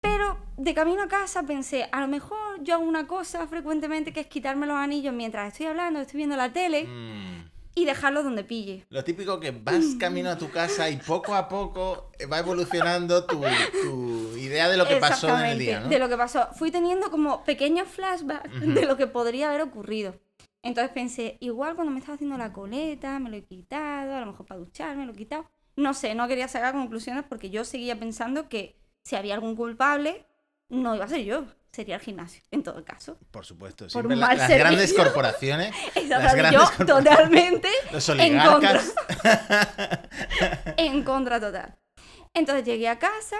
Pero 0.00 0.38
de 0.56 0.72
camino 0.74 1.02
a 1.02 1.08
casa 1.08 1.42
pensé, 1.42 1.86
a 1.92 2.00
lo 2.00 2.08
mejor 2.08 2.62
yo 2.62 2.74
hago 2.74 2.84
una 2.84 3.06
cosa 3.06 3.46
frecuentemente 3.46 4.12
que 4.14 4.20
es 4.20 4.26
quitarme 4.26 4.66
los 4.66 4.76
anillos 4.76 5.12
mientras 5.12 5.52
estoy 5.52 5.66
hablando, 5.66 6.00
estoy 6.00 6.16
viendo 6.18 6.36
la 6.36 6.50
tele 6.50 6.84
Mm. 6.84 7.49
Y 7.74 7.84
dejarlos 7.84 8.24
donde 8.24 8.44
pille. 8.44 8.86
Lo 8.90 9.04
típico 9.04 9.38
que 9.40 9.52
vas 9.52 9.84
camino 9.98 10.30
a 10.30 10.38
tu 10.38 10.50
casa 10.50 10.90
y 10.90 10.96
poco 10.96 11.34
a 11.34 11.48
poco 11.48 12.10
va 12.30 12.38
evolucionando 12.38 13.24
tu, 13.24 13.40
tu 13.82 14.36
idea 14.36 14.68
de 14.68 14.76
lo 14.76 14.86
que 14.86 14.96
pasó 14.96 15.28
en 15.38 15.46
el 15.46 15.58
día, 15.58 15.80
¿no? 15.80 15.88
de 15.88 15.98
lo 15.98 16.08
que 16.08 16.16
pasó. 16.16 16.48
Fui 16.54 16.70
teniendo 16.70 17.10
como 17.10 17.44
pequeños 17.44 17.88
flashbacks 17.88 18.54
Ujú. 18.56 18.72
de 18.72 18.86
lo 18.86 18.96
que 18.96 19.06
podría 19.06 19.48
haber 19.48 19.62
ocurrido. 19.62 20.14
Entonces 20.62 20.92
pensé, 20.92 21.38
igual 21.40 21.74
cuando 21.74 21.92
me 21.92 22.00
estaba 22.00 22.16
haciendo 22.16 22.36
la 22.36 22.52
coleta, 22.52 23.18
me 23.18 23.30
lo 23.30 23.36
he 23.36 23.44
quitado, 23.44 24.14
a 24.16 24.20
lo 24.20 24.26
mejor 24.26 24.46
para 24.46 24.60
ducharme, 24.60 25.06
lo 25.06 25.12
he 25.12 25.16
quitado. 25.16 25.46
No 25.76 25.94
sé, 25.94 26.14
no 26.14 26.28
quería 26.28 26.48
sacar 26.48 26.74
conclusiones 26.74 27.24
porque 27.28 27.48
yo 27.48 27.64
seguía 27.64 27.98
pensando 27.98 28.48
que 28.48 28.76
si 29.02 29.16
había 29.16 29.34
algún 29.34 29.56
culpable, 29.56 30.26
no 30.68 30.94
iba 30.94 31.04
a 31.06 31.08
ser 31.08 31.24
yo, 31.24 31.46
sería 31.72 31.96
el 31.96 32.00
gimnasio, 32.00 32.42
en 32.50 32.62
todo 32.62 32.84
caso. 32.84 33.18
Por 33.30 33.44
supuesto, 33.46 33.84
Por 33.84 33.90
siempre 33.92 34.16
la- 34.16 34.34
las 34.34 34.48
grandes 34.48 34.92
corporaciones, 34.92 35.74
las 36.08 36.34
grandes 36.34 36.52
yo 36.60 36.66
corporaciones, 36.76 36.86
totalmente 37.16 37.68
los 37.92 38.08
en 38.10 38.38
contra. 38.40 38.80
en 40.76 41.02
contra 41.04 41.40
total. 41.40 41.76
Entonces 42.34 42.64
llegué 42.64 42.88
a 42.88 42.98
casa, 42.98 43.36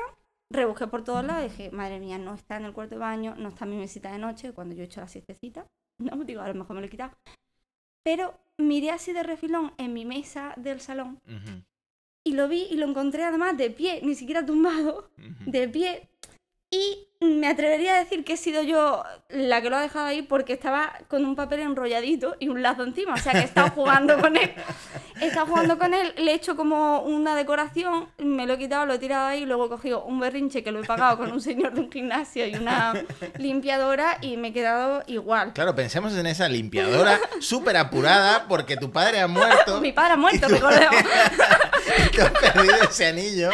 rebusqué 0.50 0.86
por 0.86 1.04
todos 1.04 1.24
lados 1.24 1.44
dije, 1.50 1.70
madre 1.70 2.00
mía, 2.00 2.18
no 2.18 2.34
está 2.34 2.56
en 2.56 2.64
el 2.64 2.72
cuarto 2.72 2.94
de 2.96 3.00
baño, 3.00 3.34
no 3.36 3.48
está 3.50 3.64
en 3.64 3.70
mi 3.72 3.76
mesita 3.76 4.10
de 4.12 4.18
noche, 4.18 4.52
cuando 4.52 4.74
yo 4.74 4.82
he 4.82 4.86
hecho 4.86 5.00
la 5.00 5.08
siestecita. 5.08 5.66
No, 5.98 6.16
digo, 6.24 6.40
a 6.40 6.48
lo 6.48 6.54
mejor 6.54 6.74
me 6.74 6.80
lo 6.80 6.86
he 6.86 6.90
quitado. 6.90 7.12
Pero 8.02 8.38
miré 8.56 8.90
así 8.90 9.12
de 9.12 9.22
refilón 9.22 9.74
en 9.78 9.92
mi 9.92 10.04
mesa 10.04 10.54
del 10.56 10.80
salón 10.80 11.20
Ujú, 11.26 11.62
y 12.24 12.32
lo 12.32 12.48
vi 12.48 12.62
y 12.70 12.76
lo 12.76 12.86
encontré 12.86 13.24
además 13.24 13.56
de 13.58 13.70
pie, 13.70 14.00
ni 14.02 14.14
siquiera 14.14 14.44
tumbado, 14.44 15.10
ujú. 15.18 15.50
de 15.50 15.68
pie. 15.68 16.08
Y 16.70 17.08
me 17.20 17.48
atrevería 17.48 17.96
a 17.96 17.98
decir 17.98 18.24
que 18.24 18.32
he 18.32 18.36
sido 18.36 18.62
yo 18.62 19.04
la 19.28 19.60
que 19.60 19.68
lo 19.68 19.76
ha 19.76 19.82
dejado 19.82 20.06
ahí 20.06 20.22
porque 20.22 20.54
estaba 20.54 20.94
con 21.08 21.24
un 21.26 21.36
papel 21.36 21.60
enrolladito 21.60 22.36
y 22.38 22.48
un 22.48 22.62
lazo 22.62 22.82
encima. 22.82 23.14
O 23.14 23.18
sea 23.18 23.32
que 23.32 23.40
he 23.40 23.44
estado 23.44 23.70
jugando 23.70 24.18
con 24.18 24.36
él. 24.36 24.52
He 25.20 25.26
estado 25.26 25.46
jugando 25.46 25.78
con 25.78 25.92
él, 25.94 26.14
le 26.16 26.32
he 26.32 26.34
hecho 26.34 26.56
como 26.56 27.00
una 27.02 27.34
decoración, 27.36 28.08
me 28.18 28.46
lo 28.46 28.54
he 28.54 28.58
quitado, 28.58 28.86
lo 28.86 28.94
he 28.94 28.98
tirado 28.98 29.26
ahí, 29.26 29.44
luego 29.44 29.66
he 29.66 29.68
cogido 29.68 30.04
un 30.04 30.18
berrinche 30.20 30.62
que 30.62 30.72
lo 30.72 30.80
he 30.80 30.84
pagado 30.86 31.18
con 31.18 31.30
un 31.32 31.40
señor 31.40 31.72
de 31.74 31.80
un 31.80 31.90
gimnasio 31.92 32.46
y 32.46 32.54
una 32.54 32.94
limpiadora 33.38 34.18
y 34.20 34.36
me 34.36 34.48
he 34.48 34.52
quedado 34.52 35.02
igual. 35.06 35.52
Claro, 35.52 35.74
pensemos 35.74 36.14
en 36.16 36.26
esa 36.26 36.48
limpiadora 36.48 37.18
súper 37.40 37.76
apurada 37.76 38.46
porque 38.48 38.76
tu 38.76 38.90
padre 38.90 39.20
ha 39.20 39.26
muerto 39.28 39.80
Mi 39.80 39.92
padre 39.92 40.14
ha 40.14 40.16
muerto, 40.16 40.46
Y 40.48 40.52
recordemos. 40.52 40.94
y 42.06 42.16
tú 42.16 42.22
has 42.22 42.30
perdido 42.30 42.74
ese 42.88 43.06
anillo 43.06 43.50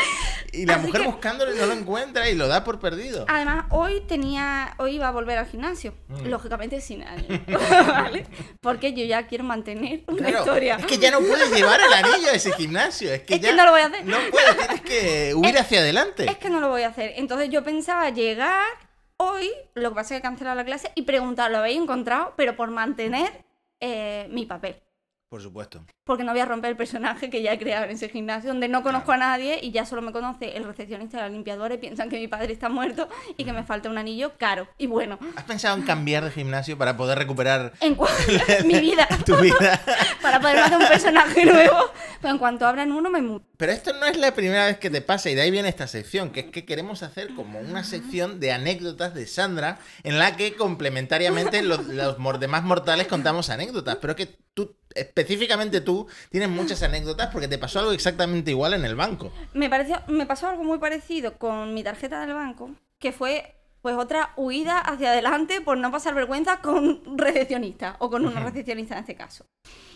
y 0.53 0.65
la 0.67 0.75
Así 0.77 0.87
mujer 0.87 1.03
que- 1.03 1.07
buscándolo 1.09 1.55
y 1.55 1.59
no 1.59 1.67
lo 1.67 1.73
encuentra 1.73 2.29
y 2.31 2.35
lo 2.35 2.49
da 2.49 2.65
por 2.65 2.79
perdido. 2.81 3.27
Además, 3.29 3.67
hoy 3.71 4.01
tenía, 4.07 4.75
hoy 4.79 4.97
iba 4.97 5.09
a 5.09 5.11
volver 5.11 5.39
al 5.39 5.47
gimnasio, 5.47 5.95
Mm. 6.09 6.27
lógicamente 6.29 6.81
sin 6.81 7.03
anillo, 7.03 7.41
¿vale? 7.89 8.27
Porque 8.61 8.93
yo 8.95 9.05
ya 9.05 9.27
quiero 9.27 9.45
mantener 9.45 10.03
una 10.07 10.19
Claro, 10.29 10.39
historia. 10.39 10.77
es 10.77 10.87
que 10.87 10.99
ya 10.99 11.11
no 11.11 11.19
puedes 11.21 11.51
llevar 11.57 11.81
el 11.81 11.93
anillo 11.93 12.29
a 12.29 12.33
ese 12.33 12.53
gimnasio. 12.53 13.13
Es 13.13 13.23
que 13.23 13.35
Es 13.35 13.41
que 13.41 13.47
ya 13.47 13.55
no 13.55 13.65
lo 13.65 13.73
voy 13.73 13.81
a 13.81 13.87
hacer. 13.87 14.05
No 14.05 14.17
puedes, 14.31 14.57
tienes 14.57 14.81
que 14.83 15.35
huir 15.37 15.59
hacia 15.59 15.81
adelante. 15.81 16.31
Es 16.31 16.39
que 16.39 16.51
no 16.51 16.61
lo 16.61 16.69
voy 16.69 16.83
a 16.83 16.89
hacer. 16.89 17.15
Entonces 17.17 17.51
yo 17.51 17.65
pensaba 17.65 18.11
llegar 18.11 18.65
hoy, 19.17 19.51
lo 19.75 19.91
que 19.91 19.95
pasa 19.95 20.15
es 20.15 20.21
que 20.21 20.27
he 20.27 20.31
cancelado 20.31 20.57
la 20.57 20.65
clase 20.65 20.93
y 20.95 21.03
preguntar, 21.03 21.51
¿lo 21.51 21.59
habéis 21.59 21.81
encontrado? 21.81 22.35
Pero 22.37 22.57
por 22.57 22.71
mantener 22.71 23.45
eh, 23.81 24.27
mi 24.31 24.47
papel. 24.47 24.77
Por 25.37 25.43
supuesto. 25.43 25.85
Porque 26.05 26.25
no 26.25 26.33
voy 26.33 26.41
a 26.41 26.47
romper 26.47 26.71
el 26.71 26.79
personaje 26.79 27.29
que 27.29 27.43
ya 27.43 27.53
he 27.53 27.59
creado 27.59 27.85
en 27.85 27.91
ese 27.91 28.09
gimnasio, 28.09 28.49
donde 28.49 28.69
no 28.69 28.83
conozco 28.83 29.13
a 29.13 29.19
nadie 29.19 29.59
y 29.61 29.71
ya 29.71 29.85
solo 29.85 30.01
me 30.01 30.13
conoce 30.13 30.57
el 30.57 30.65
recepcionista 30.65 31.19
y 31.19 31.21
la 31.21 31.29
limpiadora 31.29 31.75
y 31.75 31.77
piensan 31.77 32.09
que 32.09 32.19
mi 32.19 32.27
padre 32.27 32.55
está 32.55 32.71
muerto 32.71 33.07
y 33.37 33.45
que 33.45 33.53
me 33.53 33.63
falta 33.63 33.91
un 33.91 33.99
anillo 33.99 34.33
caro 34.39 34.67
y 34.79 34.87
bueno. 34.87 35.19
¿Has 35.35 35.45
pensado 35.45 35.77
en 35.77 35.83
cambiar 35.83 36.25
de 36.25 36.31
gimnasio 36.31 36.79
para 36.79 36.97
poder 36.97 37.19
recuperar 37.19 37.75
En 37.81 37.99
mi 38.67 38.81
vida. 38.81 39.07
tu 39.27 39.37
vida? 39.37 39.79
para 40.23 40.41
poder 40.41 40.57
hacer 40.57 40.79
un 40.79 40.89
personaje 40.89 41.45
nuevo. 41.45 41.77
Pero 42.23 42.33
en 42.33 42.39
cuanto 42.39 42.67
abran 42.67 42.93
uno, 42.93 43.11
me 43.11 43.21
muto. 43.21 43.45
Pero 43.59 43.73
esto 43.73 43.93
no 43.93 44.07
es 44.07 44.17
la 44.17 44.33
primera 44.33 44.65
vez 44.65 44.79
que 44.79 44.89
te 44.89 45.03
pasa 45.03 45.29
y 45.29 45.35
de 45.35 45.43
ahí 45.43 45.51
viene 45.51 45.69
esta 45.69 45.87
sección, 45.87 46.31
que 46.31 46.41
es 46.41 46.47
que 46.47 46.65
queremos 46.65 47.03
hacer 47.03 47.35
como 47.35 47.59
una 47.59 47.85
sección 47.85 48.41
de 48.41 48.53
anécdotas 48.53 49.13
de 49.13 49.27
Sandra 49.27 49.81
en 50.03 50.19
la 50.19 50.35
que 50.35 50.55
complementariamente 50.55 51.61
los, 51.61 51.85
los 51.89 52.41
demás 52.41 52.63
mortales 52.63 53.07
contamos 53.07 53.51
anécdotas, 53.51 53.97
pero 53.97 54.17
que 54.17 54.46
tú, 54.57 54.75
específicamente 54.95 55.83
tú, 55.83 56.09
tienes 56.31 56.49
muchas 56.49 56.83
anécdotas 56.83 57.29
porque 57.31 57.47
te 57.47 57.59
pasó 57.59 57.81
algo 57.81 57.93
exactamente 57.93 58.51
igual 58.51 58.73
en 58.73 58.85
el 58.87 58.97
banco. 58.97 59.31
Me, 59.53 59.69
pareció, 59.69 60.01
me 60.09 60.25
pasó 60.25 60.49
algo 60.49 60.65
muy 60.65 60.79
parecido 60.79 61.37
con 61.37 61.75
mi 61.75 61.85
tarjeta 61.85 62.21
del 62.25 62.35
banco, 62.35 62.71
que 62.99 63.13
fue 63.13 63.53
pues 63.83 63.95
otra 63.97 64.33
huida 64.37 64.81
hacia 64.81 65.11
adelante 65.13 65.61
por 65.61 65.77
no 65.79 65.93
pasar 65.93 66.15
vergüenza 66.15 66.61
con 66.61 67.03
un 67.07 67.19
recepcionista, 67.19 67.97
o 68.01 68.11
con 68.11 68.27
una 68.27 68.41
recepcionista 68.43 68.95
en 68.95 69.01
este 69.01 69.15
caso. 69.15 69.45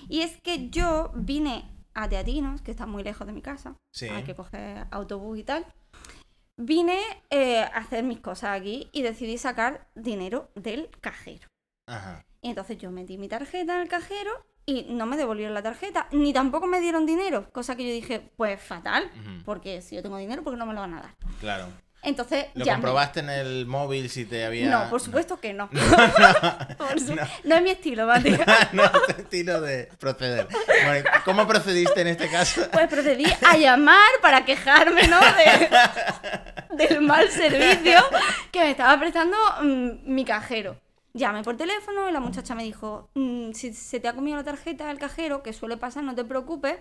Y 0.08 0.20
es 0.20 0.36
que 0.42 0.68
yo 0.68 1.10
vine 1.14 1.64
a 1.94 2.08
Teatinos, 2.08 2.60
que 2.60 2.70
está 2.70 2.86
muy 2.86 3.02
lejos 3.02 3.26
de 3.26 3.32
mi 3.32 3.42
casa, 3.42 3.74
Sí. 3.92 4.08
hay 4.08 4.22
que 4.22 4.34
coger 4.34 4.86
autobús 4.92 5.38
y 5.38 5.44
tal. 5.44 5.66
Vine 6.56 7.00
eh, 7.30 7.60
a 7.62 7.78
hacer 7.78 8.04
mis 8.04 8.20
cosas 8.20 8.60
aquí 8.60 8.90
y 8.92 9.00
decidí 9.02 9.38
sacar 9.38 9.88
dinero 9.94 10.50
del 10.54 10.90
cajero. 11.00 11.48
Ajá. 11.90 12.24
Y 12.42 12.48
entonces 12.50 12.78
yo 12.78 12.90
metí 12.90 13.18
mi 13.18 13.28
tarjeta 13.28 13.74
en 13.76 13.82
el 13.82 13.88
cajero 13.88 14.30
y 14.66 14.86
no 14.90 15.04
me 15.06 15.16
devolvieron 15.16 15.52
la 15.54 15.62
tarjeta, 15.62 16.06
ni 16.12 16.32
tampoco 16.32 16.66
me 16.66 16.80
dieron 16.80 17.04
dinero, 17.04 17.50
cosa 17.52 17.76
que 17.76 17.86
yo 17.86 17.92
dije, 17.92 18.30
pues 18.36 18.60
fatal, 18.62 19.10
porque 19.44 19.82
si 19.82 19.96
yo 19.96 20.02
tengo 20.02 20.16
dinero, 20.16 20.42
¿por 20.42 20.52
qué 20.52 20.58
no 20.58 20.66
me 20.66 20.74
lo 20.74 20.80
van 20.80 20.94
a 20.94 21.02
dar? 21.02 21.14
Claro. 21.40 21.66
Entonces, 22.02 22.46
¿Lo 22.54 22.64
llamé. 22.64 22.76
comprobaste 22.78 23.20
en 23.20 23.28
el 23.28 23.66
móvil 23.66 24.08
si 24.08 24.24
te 24.24 24.46
había...? 24.46 24.70
No, 24.70 24.88
por 24.88 25.02
supuesto 25.02 25.38
que 25.38 25.52
no. 25.52 25.68
Su- 26.98 27.14
no. 27.44 27.56
es 27.56 27.62
mi 27.62 27.70
estilo, 27.70 28.06
Mati. 28.06 28.30
no, 28.72 28.84
este 29.08 29.20
estilo 29.22 29.60
de 29.60 29.88
proceder. 29.98 30.48
Bueno, 30.86 31.10
¿cómo 31.26 31.46
procediste 31.46 32.00
en 32.00 32.06
este 32.06 32.30
caso? 32.30 32.62
Pues 32.72 32.88
procedí 32.88 33.24
a 33.46 33.56
llamar 33.58 34.08
para 34.22 34.46
quejarme, 34.46 35.08
¿no? 35.08 35.20
De- 35.20 36.86
del 36.88 37.02
mal 37.02 37.28
servicio 37.28 37.98
que 38.50 38.60
me 38.60 38.70
estaba 38.70 38.98
prestando 38.98 39.36
mm, 39.62 39.90
mi 40.14 40.24
cajero. 40.24 40.76
Llamé 41.12 41.42
por 41.42 41.56
teléfono 41.56 42.08
y 42.08 42.12
la 42.12 42.20
muchacha 42.20 42.54
me 42.54 42.62
dijo, 42.64 43.10
"Mm, 43.14 43.52
si 43.52 43.72
se 43.72 43.98
te 44.00 44.08
ha 44.08 44.14
comido 44.14 44.36
la 44.36 44.44
tarjeta 44.44 44.86
del 44.88 44.98
cajero, 44.98 45.42
que 45.42 45.52
suele 45.52 45.76
pasar, 45.76 46.04
no 46.04 46.14
te 46.14 46.24
preocupes, 46.24 46.78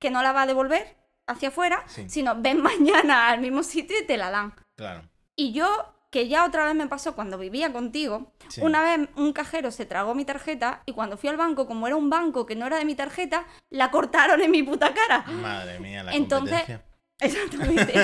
que 0.00 0.10
no 0.10 0.22
la 0.22 0.32
va 0.32 0.42
a 0.42 0.46
devolver 0.46 0.96
hacia 1.28 1.48
afuera, 1.48 1.84
Sí. 1.86 2.08
sino 2.08 2.34
ven 2.40 2.60
mañana 3.06 3.28
al 3.28 3.40
mismo 3.40 3.62
sitio 3.62 3.96
y 4.02 4.06
te 4.06 4.16
la 4.16 4.30
dan. 4.30 4.54
Claro. 4.76 5.08
Y 5.36 5.52
yo, 5.52 5.94
que 6.10 6.26
ya 6.26 6.44
otra 6.46 6.64
vez 6.64 6.74
me 6.74 6.86
pasó 6.88 7.14
cuando 7.14 7.36
vivía 7.38 7.70
contigo, 7.72 8.32
Sí. 8.48 8.62
una 8.62 8.82
vez 8.82 9.08
un 9.16 9.32
cajero 9.32 9.70
se 9.70 9.84
tragó 9.86 10.14
mi 10.14 10.24
tarjeta 10.24 10.82
y 10.86 10.92
cuando 10.92 11.16
fui 11.18 11.28
al 11.28 11.36
banco, 11.36 11.66
como 11.66 11.86
era 11.86 11.96
un 11.96 12.08
banco 12.10 12.46
que 12.46 12.56
no 12.56 12.66
era 12.66 12.78
de 12.78 12.84
mi 12.86 12.94
tarjeta, 12.94 13.46
la 13.70 13.90
cortaron 13.90 14.40
en 14.40 14.50
mi 14.50 14.62
puta 14.62 14.92
cara. 14.94 15.24
Madre 15.26 15.78
mía, 15.80 16.02
la 16.02 16.14
Entonces- 16.14 16.62
competencia. 16.62 16.84
Exactamente. 17.20 17.94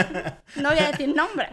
No 0.56 0.70
voy 0.70 0.78
a 0.80 0.90
decir 0.90 1.08
nombre, 1.16 1.48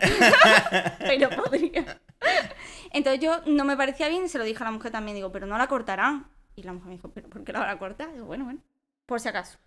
pero 1.00 1.30
podría. 1.30 2.02
Entonces 2.92 3.22
yo 3.22 3.42
no 3.46 3.66
me 3.66 3.78
parecía 3.78 4.08
bien 4.10 4.26
y 4.26 4.28
se 4.28 4.38
lo 4.38 4.44
dije 4.44 4.62
a 4.64 4.66
la 4.66 4.72
mujer 4.72 4.92
también. 4.92 5.16
Digo, 5.16 5.32
pero 5.32 5.48
no 5.48 5.58
la 5.58 5.68
cortarán. 5.68 6.28
Y 6.56 6.64
la 6.64 6.74
mujer 6.74 6.90
me 6.90 6.96
dijo, 6.96 7.10
¿pero 7.12 7.30
por 7.30 7.44
qué 7.44 7.54
la 7.54 7.60
van 7.60 7.70
a 7.70 7.80
cortar? 7.80 8.14
Digo, 8.14 8.26
bueno, 8.26 8.46
bueno, 8.46 8.62
por 9.06 9.20
si 9.20 9.30
acaso. 9.30 9.58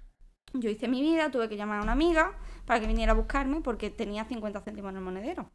Yo 0.52 0.70
hice 0.70 0.86
mi 0.86 1.02
vida, 1.02 1.30
tuve 1.30 1.48
que 1.48 1.56
llamar 1.56 1.80
a 1.80 1.82
una 1.82 1.92
amiga 1.92 2.32
para 2.64 2.80
que 2.80 2.86
viniera 2.86 3.12
a 3.12 3.14
buscarme 3.16 3.60
porque 3.60 3.90
tenía 3.90 4.24
50 4.24 4.60
céntimos 4.60 4.90
en 4.90 4.96
el 4.96 5.02
monedero. 5.02 5.50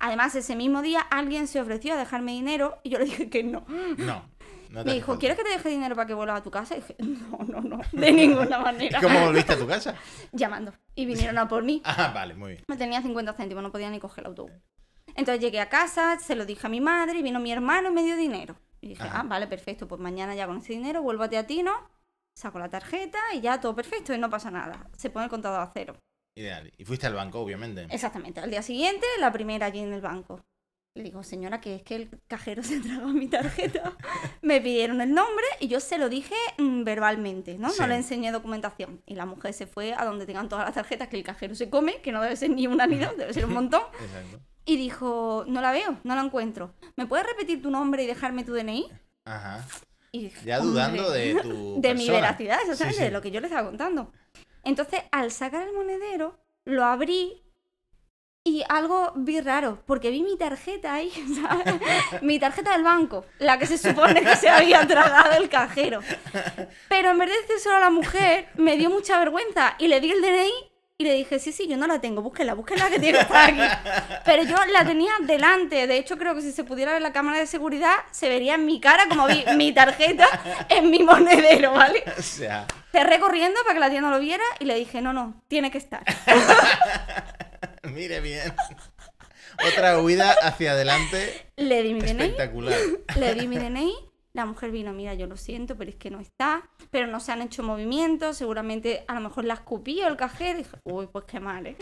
Además, 0.00 0.34
ese 0.34 0.56
mismo 0.56 0.82
día 0.82 1.00
alguien 1.00 1.46
se 1.46 1.60
ofreció 1.60 1.94
a 1.94 1.96
dejarme 1.96 2.32
dinero 2.32 2.80
y 2.82 2.90
yo 2.90 2.98
le 2.98 3.04
dije 3.04 3.30
que 3.30 3.44
no. 3.44 3.64
No. 3.98 4.28
Me 4.70 4.94
dijo, 4.94 5.06
falta. 5.06 5.20
¿quieres 5.20 5.38
que 5.38 5.44
te 5.44 5.50
deje 5.50 5.68
dinero 5.68 5.94
para 5.94 6.08
que 6.08 6.14
vuelvas 6.14 6.40
a 6.40 6.42
tu 6.42 6.50
casa? 6.50 6.76
Y 6.76 6.80
dije, 6.80 6.96
no, 6.98 7.38
no, 7.46 7.60
no, 7.60 7.80
de 7.92 8.12
ninguna 8.12 8.58
manera. 8.58 8.98
¿Y 8.98 9.00
cómo 9.00 9.26
volviste 9.26 9.52
a 9.52 9.58
tu 9.58 9.68
casa? 9.68 9.94
Llamando. 10.32 10.72
Y 10.96 11.06
vinieron 11.06 11.38
a 11.38 11.46
por 11.46 11.62
mí. 11.62 11.80
Ah, 11.84 12.10
vale, 12.12 12.34
muy 12.34 12.52
bien. 12.52 12.64
Me 12.66 12.76
tenía 12.76 13.00
50 13.00 13.34
céntimos, 13.34 13.62
no 13.62 13.70
podía 13.70 13.88
ni 13.90 14.00
coger 14.00 14.24
el 14.24 14.30
autobús. 14.30 14.52
Entonces 15.14 15.40
llegué 15.40 15.60
a 15.60 15.68
casa, 15.68 16.18
se 16.18 16.34
lo 16.34 16.44
dije 16.44 16.66
a 16.66 16.70
mi 16.70 16.80
madre 16.80 17.18
y 17.18 17.22
vino 17.22 17.40
mi 17.40 17.52
hermano 17.52 17.90
y 17.90 17.92
me 17.92 18.02
dio 18.02 18.16
dinero. 18.16 18.56
Y 18.80 18.88
dije, 18.88 19.02
Ajá. 19.02 19.20
ah, 19.20 19.22
vale, 19.24 19.46
perfecto, 19.46 19.88
pues 19.88 20.00
mañana 20.00 20.34
ya 20.34 20.46
con 20.46 20.58
ese 20.58 20.72
dinero 20.74 21.02
vuelvo 21.02 21.22
a 21.22 21.28
Teatino, 21.28 21.72
saco 22.34 22.58
la 22.58 22.68
tarjeta 22.68 23.18
y 23.32 23.40
ya 23.40 23.60
todo 23.60 23.74
perfecto 23.74 24.12
y 24.12 24.18
no 24.18 24.28
pasa 24.28 24.50
nada. 24.50 24.88
Se 24.96 25.10
pone 25.10 25.24
el 25.24 25.30
contador 25.30 25.60
a 25.60 25.70
cero. 25.72 25.96
Ideal. 26.36 26.72
Y 26.76 26.84
fuiste 26.84 27.06
al 27.06 27.14
banco, 27.14 27.40
obviamente. 27.40 27.86
Exactamente. 27.90 28.40
Al 28.40 28.50
día 28.50 28.62
siguiente, 28.62 29.06
la 29.20 29.32
primera 29.32 29.66
allí 29.66 29.80
en 29.80 29.92
el 29.92 30.00
banco. 30.00 30.44
Le 30.96 31.02
digo, 31.02 31.24
señora, 31.24 31.60
que 31.60 31.76
es 31.76 31.82
que 31.82 31.96
el 31.96 32.10
cajero 32.28 32.62
se 32.64 32.80
tragó 32.80 33.08
mi 33.08 33.28
tarjeta. 33.28 33.96
Me 34.42 34.60
pidieron 34.60 35.00
el 35.00 35.14
nombre 35.14 35.44
y 35.60 35.68
yo 35.68 35.80
se 35.80 35.98
lo 35.98 36.08
dije 36.08 36.34
mm, 36.58 36.84
verbalmente, 36.84 37.56
¿no? 37.58 37.70
Sí. 37.70 37.80
No 37.80 37.86
le 37.86 37.96
enseñé 37.96 38.32
documentación. 38.32 39.02
Y 39.06 39.14
la 39.14 39.26
mujer 39.26 39.54
se 39.54 39.66
fue 39.66 39.94
a 39.94 40.04
donde 40.04 40.26
tengan 40.26 40.48
todas 40.48 40.64
las 40.64 40.74
tarjetas 40.74 41.08
que 41.08 41.16
el 41.16 41.24
cajero 41.24 41.54
se 41.54 41.70
come, 41.70 42.00
que 42.00 42.12
no 42.12 42.20
debe 42.20 42.36
ser 42.36 42.50
ni 42.50 42.66
una 42.66 42.86
ni 42.86 42.98
dos, 42.98 43.16
debe 43.16 43.32
ser 43.32 43.44
un 43.44 43.54
montón. 43.54 43.82
Exacto. 44.00 44.40
Y 44.66 44.76
dijo, 44.76 45.44
no 45.46 45.60
la 45.60 45.72
veo, 45.72 45.98
no 46.04 46.14
la 46.14 46.22
encuentro. 46.22 46.72
¿Me 46.96 47.06
puedes 47.06 47.26
repetir 47.26 47.60
tu 47.62 47.70
nombre 47.70 48.02
y 48.02 48.06
dejarme 48.06 48.44
tu 48.44 48.54
DNI? 48.54 48.88
Ajá. 49.26 49.64
Y 50.12 50.22
dije, 50.24 50.46
Ya 50.46 50.58
dudando 50.60 51.10
de 51.10 51.34
tu 51.42 51.74
de 51.80 51.94
mi 51.94 52.06
persona. 52.06 52.12
veracidad, 52.20 52.60
exactamente, 52.60 52.94
Sí, 52.94 52.98
sí. 52.98 53.04
de 53.04 53.10
lo 53.10 53.20
que 53.20 53.30
yo 53.30 53.40
le 53.40 53.46
estaba 53.48 53.66
contando. 53.68 54.12
Entonces, 54.62 55.02
al 55.12 55.30
sacar 55.30 55.66
el 55.68 55.74
monedero, 55.74 56.38
lo 56.64 56.84
abrí 56.84 57.42
y 58.46 58.62
algo 58.68 59.12
vi 59.16 59.40
raro, 59.40 59.82
porque 59.86 60.10
vi 60.10 60.22
mi 60.22 60.36
tarjeta 60.38 60.94
ahí, 60.94 61.10
¿sabes? 61.42 61.74
mi 62.22 62.38
tarjeta 62.38 62.72
del 62.72 62.82
banco, 62.84 63.24
la 63.38 63.58
que 63.58 63.66
se 63.66 63.76
supone 63.78 64.22
que 64.22 64.36
se 64.36 64.48
había 64.48 64.86
tragado 64.86 65.32
el 65.36 65.48
cajero. 65.48 66.00
Pero 66.88 67.10
en 67.10 67.18
vez 67.18 67.28
de 67.30 67.36
decírselo 67.42 67.76
a 67.76 67.80
la 67.80 67.90
mujer, 67.90 68.48
me 68.56 68.76
dio 68.76 68.88
mucha 68.90 69.18
vergüenza 69.18 69.74
y 69.78 69.88
le 69.88 70.00
di 70.00 70.10
el 70.10 70.20
DNI 70.22 70.52
y 70.96 71.04
le 71.04 71.14
dije, 71.14 71.40
sí, 71.40 71.50
sí, 71.50 71.66
yo 71.66 71.76
no 71.76 71.88
la 71.88 72.00
tengo, 72.00 72.22
búsquela, 72.22 72.54
búsquela 72.54 72.88
que 72.88 73.00
tiene 73.00 73.18
que 73.18 73.24
estar 73.24 73.50
aquí. 73.50 73.60
Pero 74.24 74.44
yo 74.44 74.54
la 74.72 74.84
tenía 74.86 75.10
delante, 75.22 75.88
de 75.88 75.96
hecho 75.98 76.16
creo 76.16 76.36
que 76.36 76.40
si 76.40 76.52
se 76.52 76.62
pudiera 76.62 76.92
ver 76.92 77.02
la 77.02 77.12
cámara 77.12 77.38
de 77.38 77.46
seguridad, 77.46 77.94
se 78.12 78.28
vería 78.28 78.54
en 78.54 78.64
mi 78.64 78.80
cara 78.80 79.08
como 79.08 79.26
vi 79.26 79.44
mi 79.56 79.72
tarjeta 79.72 80.28
en 80.68 80.90
mi 80.90 81.00
monedero, 81.00 81.72
¿vale? 81.72 82.04
O 82.16 82.22
sea, 82.22 82.68
Cerré 82.92 83.18
corriendo 83.18 83.58
para 83.64 83.74
que 83.74 83.80
la 83.80 83.90
tía 83.90 84.00
no 84.00 84.10
lo 84.10 84.20
viera 84.20 84.44
y 84.60 84.66
le 84.66 84.76
dije, 84.76 85.00
no, 85.00 85.12
no, 85.12 85.42
tiene 85.48 85.72
que 85.72 85.78
estar. 85.78 86.04
mire 87.82 88.20
bien. 88.20 88.54
Otra 89.72 89.98
huida 90.00 90.32
hacia 90.42 90.72
adelante 90.72 91.46
Le 91.56 91.82
di 91.82 91.94
mi 91.94 92.00
DNI, 92.02 92.10
espectacular. 92.10 92.78
le 93.16 93.34
di 93.34 93.48
mi 93.48 93.56
DNI, 93.58 93.94
la 94.34 94.44
mujer 94.46 94.72
vino, 94.72 94.92
mira, 94.92 95.14
yo 95.14 95.28
lo 95.28 95.36
siento, 95.36 95.76
pero 95.76 95.90
es 95.90 95.96
que 95.96 96.10
no 96.10 96.18
está, 96.20 96.68
pero 96.90 97.06
no 97.06 97.20
se 97.20 97.30
han 97.32 97.40
hecho 97.40 97.62
movimientos, 97.62 98.36
seguramente 98.36 99.04
a 99.06 99.14
lo 99.14 99.20
mejor 99.20 99.44
la 99.44 99.54
escupió 99.54 100.08
el 100.08 100.16
cajero 100.16 100.58
dije, 100.58 100.76
uy, 100.82 101.06
pues 101.06 101.24
qué 101.24 101.38
mal, 101.38 101.64
¿eh? 101.66 101.76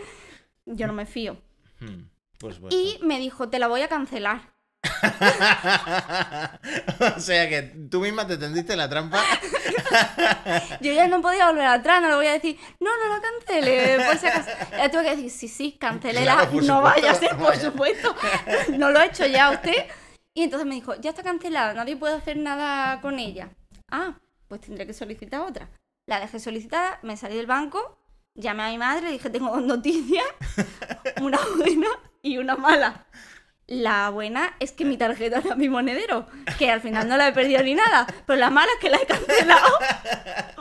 Yo 0.65 0.85
no 0.85 0.93
me 0.93 1.07
fío. 1.07 1.35
Hmm, 1.79 2.03
supuesto. 2.39 2.67
Y 2.69 2.99
me 3.01 3.17
dijo, 3.19 3.49
te 3.49 3.57
la 3.57 3.67
voy 3.67 3.81
a 3.81 3.89
cancelar. 3.89 4.53
o 7.15 7.19
sea 7.19 7.49
que 7.49 7.63
tú 7.89 8.01
misma 8.01 8.27
te 8.27 8.37
tendiste 8.37 8.75
la 8.75 8.87
trampa. 8.87 9.19
Yo 10.81 10.93
ya 10.93 11.07
no 11.07 11.21
podía 11.21 11.47
volver 11.47 11.65
atrás, 11.65 12.01
no 12.01 12.09
le 12.09 12.15
voy 12.15 12.27
a 12.27 12.33
decir, 12.33 12.57
no, 12.79 12.91
no 12.97 13.15
la 13.15 13.21
cancele, 13.21 14.05
por 14.05 14.17
si 14.17 14.27
acaso. 14.27 14.51
Ya 14.77 14.91
tuve 14.91 15.03
que 15.05 15.15
decir, 15.15 15.31
sí, 15.31 15.47
sí, 15.47 15.77
Claro, 15.79 15.99
por 16.51 16.63
no 16.63 16.77
supuesto, 16.77 16.81
vaya 16.81 17.11
a 17.11 17.15
ser, 17.15 17.29
por 17.31 17.47
vaya. 17.47 17.61
supuesto. 17.61 18.15
No 18.77 18.91
lo 18.91 18.99
ha 18.99 19.05
hecho 19.05 19.25
ya 19.25 19.49
usted. 19.49 19.87
Y 20.35 20.43
entonces 20.43 20.67
me 20.67 20.75
dijo, 20.75 20.95
ya 20.95 21.11
está 21.11 21.23
cancelada, 21.23 21.73
nadie 21.73 21.95
puede 21.95 22.15
hacer 22.15 22.37
nada 22.37 23.01
con 23.01 23.19
ella. 23.19 23.51
Ah, 23.91 24.19
pues 24.47 24.61
tendré 24.61 24.87
que 24.87 24.93
solicitar 24.93 25.41
otra. 25.41 25.69
La 26.07 26.19
dejé 26.19 26.39
solicitada, 26.39 26.99
me 27.03 27.17
salí 27.17 27.35
del 27.35 27.45
banco, 27.45 27.99
llamé 28.33 28.63
a 28.63 28.69
mi 28.69 28.77
madre, 28.77 29.11
dije, 29.11 29.29
tengo 29.29 29.51
dos 29.51 29.63
noticias, 29.63 30.25
una 31.21 31.39
buena 31.57 31.87
y 32.21 32.37
una 32.39 32.55
mala. 32.55 33.05
La 33.67 34.09
buena 34.09 34.55
es 34.59 34.73
que 34.73 34.83
mi 34.83 34.97
tarjeta 34.97 35.41
era 35.43 35.55
mi 35.55 35.69
monedero, 35.69 36.27
que 36.57 36.69
al 36.69 36.81
final 36.81 37.07
no 37.07 37.15
la 37.15 37.29
he 37.29 37.31
perdido 37.31 37.63
ni 37.63 37.75
nada, 37.75 38.05
pero 38.25 38.37
la 38.37 38.49
mala 38.49 38.69
es 38.73 38.79
que 38.81 38.89
la 38.89 38.97
he 38.97 39.05
cancelado 39.05 39.79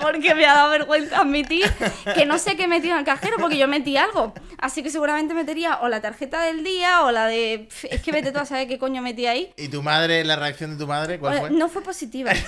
porque 0.01 0.37
me 0.37 0.47
ha 0.47 0.55
dado 0.55 0.71
vergüenza 0.71 1.19
admitir 1.19 1.69
que 2.15 2.25
no 2.27 2.39
sé 2.39 2.57
qué 2.57 2.69
metí 2.69 2.91
en 2.91 2.99
el 2.99 3.05
cajero 3.05 3.39
porque 3.41 3.59
yo 3.59 3.67
metí 3.67 3.97
algo. 3.97 4.33
Así 4.59 4.85
que 4.85 4.91
seguramente 4.91 5.35
metería 5.35 5.81
o 5.81 5.89
la 5.89 6.01
tarjeta 6.01 6.43
del 6.43 6.63
día 6.63 7.03
o 7.03 7.11
la 7.11 7.27
de... 7.27 7.69
Es 7.91 8.03
que 8.03 8.13
vete 8.13 8.31
tú 8.31 8.39
a 8.39 8.47
saber 8.47 8.69
qué 8.69 8.79
coño 8.79 9.03
metí 9.03 9.27
ahí. 9.27 9.53
¿Y 9.57 9.67
tu 9.67 9.83
madre, 9.83 10.25
la 10.25 10.37
reacción 10.37 10.71
de 10.71 10.77
tu 10.77 10.87
madre, 10.87 11.19
cuál 11.19 11.41
fue? 11.41 11.51
No 11.51 11.69
fue 11.69 11.83
positiva. 11.83 12.31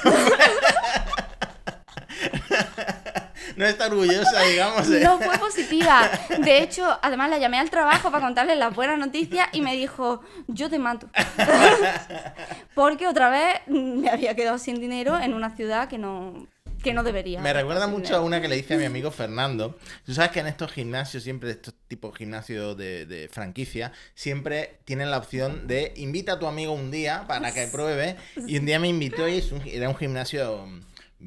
No 3.56 3.64
está 3.66 3.86
orgullosa, 3.86 4.42
digamos. 4.42 4.88
de- 4.88 5.00
No 5.00 5.18
fue 5.18 5.38
positiva. 5.38 6.08
De 6.38 6.58
hecho, 6.62 6.98
además 7.02 7.30
la 7.30 7.38
llamé 7.38 7.58
al 7.58 7.70
trabajo 7.70 8.10
para 8.10 8.24
contarle 8.24 8.56
las 8.56 8.74
buenas 8.74 8.98
noticias 8.98 9.48
y 9.52 9.60
me 9.60 9.74
dijo, 9.76 10.22
yo 10.48 10.68
te 10.70 10.78
mato. 10.78 11.08
Porque 12.74 13.06
otra 13.06 13.28
vez 13.30 13.60
me 13.66 14.08
había 14.10 14.34
quedado 14.34 14.58
sin 14.58 14.80
dinero 14.80 15.18
en 15.18 15.34
una 15.34 15.54
ciudad 15.56 15.88
que 15.88 15.98
no, 15.98 16.46
que 16.82 16.92
no 16.92 17.02
debería. 17.02 17.40
Me 17.40 17.52
recuerda 17.52 17.86
mucho 17.86 18.16
a 18.16 18.20
una 18.20 18.40
que 18.40 18.48
le 18.48 18.56
dice 18.56 18.74
a 18.74 18.76
mi 18.78 18.84
amigo 18.84 19.10
Fernando. 19.10 19.78
Tú 20.04 20.12
sabes 20.14 20.30
que 20.32 20.40
en 20.40 20.46
estos 20.48 20.72
gimnasios, 20.72 21.22
siempre 21.22 21.50
estos 21.50 21.74
tipos 21.88 22.12
de 22.12 22.18
gimnasios 22.18 22.76
de, 22.76 23.06
de 23.06 23.28
franquicia, 23.28 23.92
siempre 24.14 24.78
tienen 24.84 25.10
la 25.10 25.18
opción 25.18 25.66
de 25.66 25.92
invita 25.96 26.32
a 26.32 26.38
tu 26.38 26.46
amigo 26.46 26.72
un 26.72 26.90
día 26.90 27.24
para 27.28 27.52
que 27.52 27.66
pruebe. 27.72 28.16
Y 28.46 28.58
un 28.58 28.66
día 28.66 28.78
me 28.78 28.88
invitó 28.88 29.28
y 29.28 29.38
es 29.38 29.52
un- 29.52 29.62
era 29.66 29.88
un 29.88 29.96
gimnasio 29.96 30.66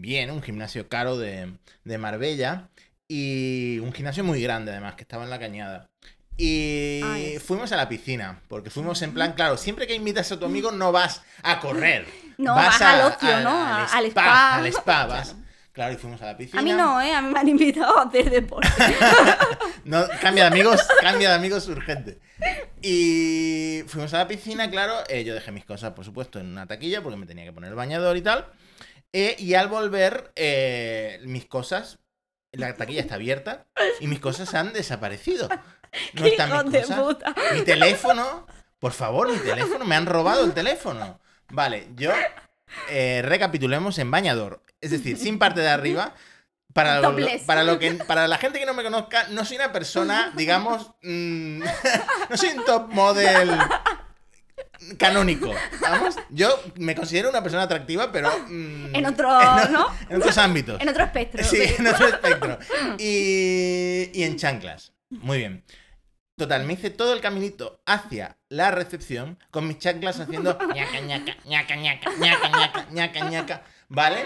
bien, 0.01 0.31
un 0.31 0.41
gimnasio 0.41 0.87
caro 0.87 1.17
de, 1.17 1.53
de 1.83 1.97
Marbella. 1.97 2.69
Y 3.09 3.79
un 3.79 3.93
gimnasio 3.93 4.23
muy 4.23 4.41
grande 4.41 4.71
además, 4.71 4.95
que 4.95 5.03
estaba 5.03 5.23
en 5.23 5.29
la 5.29 5.39
cañada. 5.39 5.89
Y 6.39 7.35
fuimos 7.43 7.71
a 7.71 7.77
la 7.77 7.89
piscina, 7.89 8.41
porque 8.47 8.69
fuimos 8.69 9.01
en 9.01 9.13
plan, 9.13 9.33
claro, 9.33 9.57
siempre 9.57 9.87
que 9.87 9.95
invitas 9.95 10.31
a 10.31 10.37
tu 10.37 10.45
amigo 10.45 10.71
no 10.71 10.91
vas 10.91 11.21
a 11.43 11.59
correr. 11.59 12.05
No, 12.37 12.53
vas 12.53 12.79
al 12.83 13.01
ocio, 13.11 13.39
¿no? 13.39 13.49
Al, 13.49 13.81
A- 13.81 13.85
al 13.97 14.05
spa. 14.05 14.21
spa. 14.21 14.55
Al 14.57 14.67
spa 14.67 15.05
vas. 15.07 15.35
Claro, 15.73 15.93
y 15.93 15.97
fuimos 15.97 16.21
a 16.21 16.27
la 16.27 16.37
piscina. 16.37 16.59
A 16.59 16.63
mí 16.63 16.71
no, 16.71 17.01
¿eh? 17.01 17.11
A 17.11 17.19
mí 17.23 17.33
me 17.33 17.39
han 17.39 17.47
invitado 17.47 17.97
a 17.97 18.03
hacer 18.03 18.29
deporte. 18.29 18.67
No, 19.85 20.05
cambia 20.21 20.43
de 20.43 20.49
amigos, 20.49 20.85
cambia 21.01 21.29
de 21.29 21.35
amigos 21.35 21.67
urgente. 21.67 22.19
Y 22.81 23.81
fuimos 23.87 24.13
a 24.13 24.19
la 24.19 24.27
piscina, 24.27 24.69
claro. 24.69 24.93
eh, 25.07 25.23
yo 25.23 25.33
dejé 25.33 25.51
mis 25.51 25.65
cosas, 25.65 25.93
por 25.93 26.05
supuesto, 26.05 26.39
en 26.39 26.47
una 26.47 26.67
taquilla 26.67 27.01
porque 27.01 27.17
me 27.17 27.25
tenía 27.25 27.45
que 27.45 27.53
poner 27.53 27.69
el 27.69 27.75
bañador 27.75 28.15
y 28.17 28.21
tal. 28.21 28.45
Eh, 29.13 29.35
y 29.39 29.53
al 29.53 29.67
volver, 29.67 30.31
eh, 30.35 31.19
mis 31.23 31.45
cosas, 31.45 31.99
la 32.51 32.75
taquilla 32.75 33.01
está 33.01 33.15
abierta 33.15 33.65
y 33.99 34.07
mis 34.07 34.19
cosas 34.19 34.53
han 34.53 34.73
desaparecido. 34.73 35.49
No 36.13 36.23
¡Qué 36.23 36.29
están 36.31 36.49
hijos 36.49 36.65
mis 36.65 36.73
de 36.73 36.81
cosas. 36.81 36.99
puta! 36.99 37.35
Mi 37.53 37.61
teléfono, 37.61 38.45
por 38.77 38.91
favor, 38.91 39.31
mi 39.31 39.39
teléfono, 39.39 39.85
me 39.85 39.95
han 39.95 40.05
robado 40.05 40.43
el 40.43 40.53
teléfono. 40.53 41.19
Vale, 41.49 41.87
yo 41.95 42.11
eh, 42.89 43.21
recapitulemos 43.23 43.97
en 43.97 44.11
bañador, 44.11 44.61
es 44.81 44.91
decir, 44.91 45.17
sin 45.17 45.39
parte 45.39 45.61
de 45.61 45.69
arriba. 45.69 46.13
Para 46.73 46.99
lo, 46.99 47.15
para 47.45 47.63
lo 47.63 47.79
que 47.79 47.93
para 47.93 48.27
la 48.27 48.37
gente 48.37 48.59
que 48.59 48.65
no 48.65 48.73
me 48.73 48.83
conozca, 48.83 49.27
no 49.29 49.45
soy 49.45 49.55
una 49.55 49.71
persona, 49.71 50.33
digamos, 50.35 50.91
mm, 51.01 51.59
no 52.29 52.37
soy 52.37 52.49
un 52.49 52.65
top 52.65 52.89
model 52.89 53.57
canónico, 54.97 55.53
vamos. 55.81 56.15
Yo 56.29 56.49
me 56.75 56.95
considero 56.95 57.29
una 57.29 57.41
persona 57.41 57.63
atractiva, 57.63 58.11
pero 58.11 58.29
mm, 58.47 58.95
En 58.95 59.05
otro, 59.05 59.29
o- 59.29 59.69
¿no? 59.69 59.87
en 60.09 60.17
otros 60.17 60.37
ámbitos. 60.37 60.81
En 60.81 60.89
otro 60.89 61.03
espectro. 61.03 61.43
Sí, 61.43 61.61
en 61.79 61.87
otro 61.87 62.07
espectro. 62.07 62.57
Y, 62.97 64.09
y 64.13 64.23
en 64.23 64.35
chanclas. 64.37 64.93
Muy 65.09 65.39
bien. 65.39 65.63
Total, 66.37 66.65
me 66.65 66.73
hice 66.73 66.91
todo 66.91 67.13
el 67.13 67.21
caminito 67.21 67.81
hacia 67.85 68.37
la 68.49 68.69
recepción 68.69 69.39
con 69.49 69.67
mis 69.67 69.79
chanclas 69.79 70.19
haciendo 70.19 70.57
ñaca, 70.75 70.99
ñaca, 70.99 71.35
ñaca, 71.45 71.75
ñaca, 71.75 72.09
ñaca, 72.19 72.49
ñaca, 72.49 72.85
ñaca, 72.91 73.29
ñaca, 73.29 73.61
¿vale? 73.89 74.23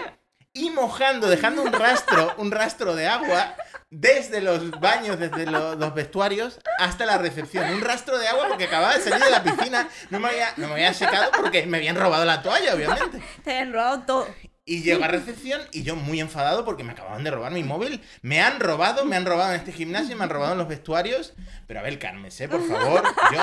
Y 0.52 0.68
mojando, 0.68 1.28
dejando 1.30 1.62
un 1.62 1.72
rastro, 1.72 2.34
un 2.36 2.50
rastro 2.50 2.94
de 2.94 3.06
agua 3.06 3.56
desde 3.94 4.40
los 4.40 4.70
baños, 4.80 5.18
desde 5.18 5.44
lo- 5.46 5.74
los 5.74 5.94
vestuarios 5.94 6.58
hasta 6.78 7.04
la 7.04 7.18
recepción. 7.18 7.68
Un 7.74 7.82
rastro 7.82 8.18
de 8.18 8.26
agua 8.26 8.46
porque 8.48 8.64
acababa 8.64 8.94
de 8.96 9.02
salir 9.02 9.22
de 9.22 9.30
la 9.30 9.42
piscina. 9.42 9.86
No 10.10 10.18
me 10.18 10.28
había, 10.30 10.48
no 10.56 10.66
me 10.68 10.74
había 10.74 10.94
secado 10.94 11.30
porque 11.30 11.66
me 11.66 11.76
habían 11.76 11.96
robado 11.96 12.24
la 12.24 12.40
toalla, 12.42 12.74
obviamente. 12.74 13.22
Te 13.44 13.58
han 13.58 13.70
robado 13.72 14.00
todo. 14.06 14.26
Y 14.64 14.82
llego 14.82 15.04
a 15.04 15.08
recepción 15.08 15.60
y 15.72 15.82
yo 15.82 15.96
muy 15.96 16.20
enfadado 16.20 16.64
porque 16.64 16.84
me 16.84 16.92
acababan 16.92 17.22
de 17.24 17.32
robar 17.32 17.52
mi 17.52 17.64
móvil. 17.64 18.00
Me 18.22 18.40
han 18.40 18.60
robado, 18.60 19.04
me 19.04 19.16
han 19.16 19.26
robado 19.26 19.50
en 19.52 19.58
este 19.58 19.72
gimnasio, 19.72 20.16
me 20.16 20.24
han 20.24 20.30
robado 20.30 20.52
en 20.52 20.58
los 20.58 20.68
vestuarios. 20.68 21.34
Pero 21.66 21.80
a 21.80 21.82
ver, 21.82 21.98
cálmese, 21.98 22.48
por 22.48 22.66
favor. 22.66 23.02
Yo, 23.32 23.42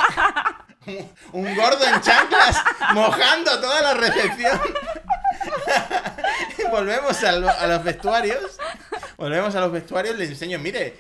un, 0.87 1.11
un 1.45 1.55
gordo 1.55 1.83
en 1.85 1.99
chanclas 2.01 2.57
mojando 2.93 3.59
toda 3.59 3.81
la 3.81 3.93
recepción. 3.95 4.59
Volvemos 6.71 7.23
al- 7.23 7.49
a, 7.49 7.67
los 7.67 7.83
vestuarios. 7.83 8.57
Volvemos 9.19 9.53
a 9.53 9.59
los 9.59 9.73
vestuarios, 9.73 10.17
le 10.17 10.23
enseño, 10.23 10.59
mire, 10.59 10.95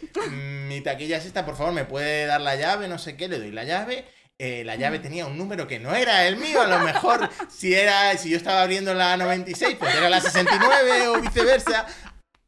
mi 0.67 0.81
taquilla 0.81 1.17
es 1.17 1.25
esta, 1.25 1.45
por 1.45 1.55
favor, 1.55 1.71
me 1.71 1.85
puede 1.85 2.25
dar 2.25 2.41
la 2.41 2.57
llave, 2.57 2.89
no 2.89 2.99
sé 2.99 3.15
qué, 3.15 3.29
le 3.29 3.39
doy 3.39 3.51
la 3.51 3.63
llave. 3.63 4.05
Eh, 4.37 4.63
la 4.65 4.75
llave 4.75 4.99
tenía 4.99 5.25
un 5.25 5.37
número 5.37 5.67
que 5.67 5.79
no 5.79 5.95
era 5.95 6.27
el 6.27 6.35
mío, 6.35 6.61
a 6.61 6.67
lo 6.67 6.79
mejor 6.79 7.29
si 7.49 7.73
era 7.73 8.15
si 8.17 8.29
yo 8.29 8.37
estaba 8.37 8.61
abriendo 8.61 8.93
la 8.93 9.15
96, 9.15 9.77
pues 9.79 9.95
era 9.95 10.09
la 10.09 10.19
69 10.19 11.07
o 11.07 11.21
viceversa. 11.21 11.85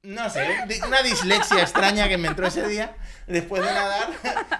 No 0.03 0.29
sé, 0.29 0.45
una 0.85 1.01
dislexia 1.03 1.61
extraña 1.61 2.09
que 2.09 2.17
me 2.17 2.27
entró 2.27 2.47
ese 2.47 2.67
día 2.67 2.95
después 3.27 3.63
de 3.63 3.71
nadar. 3.71 4.09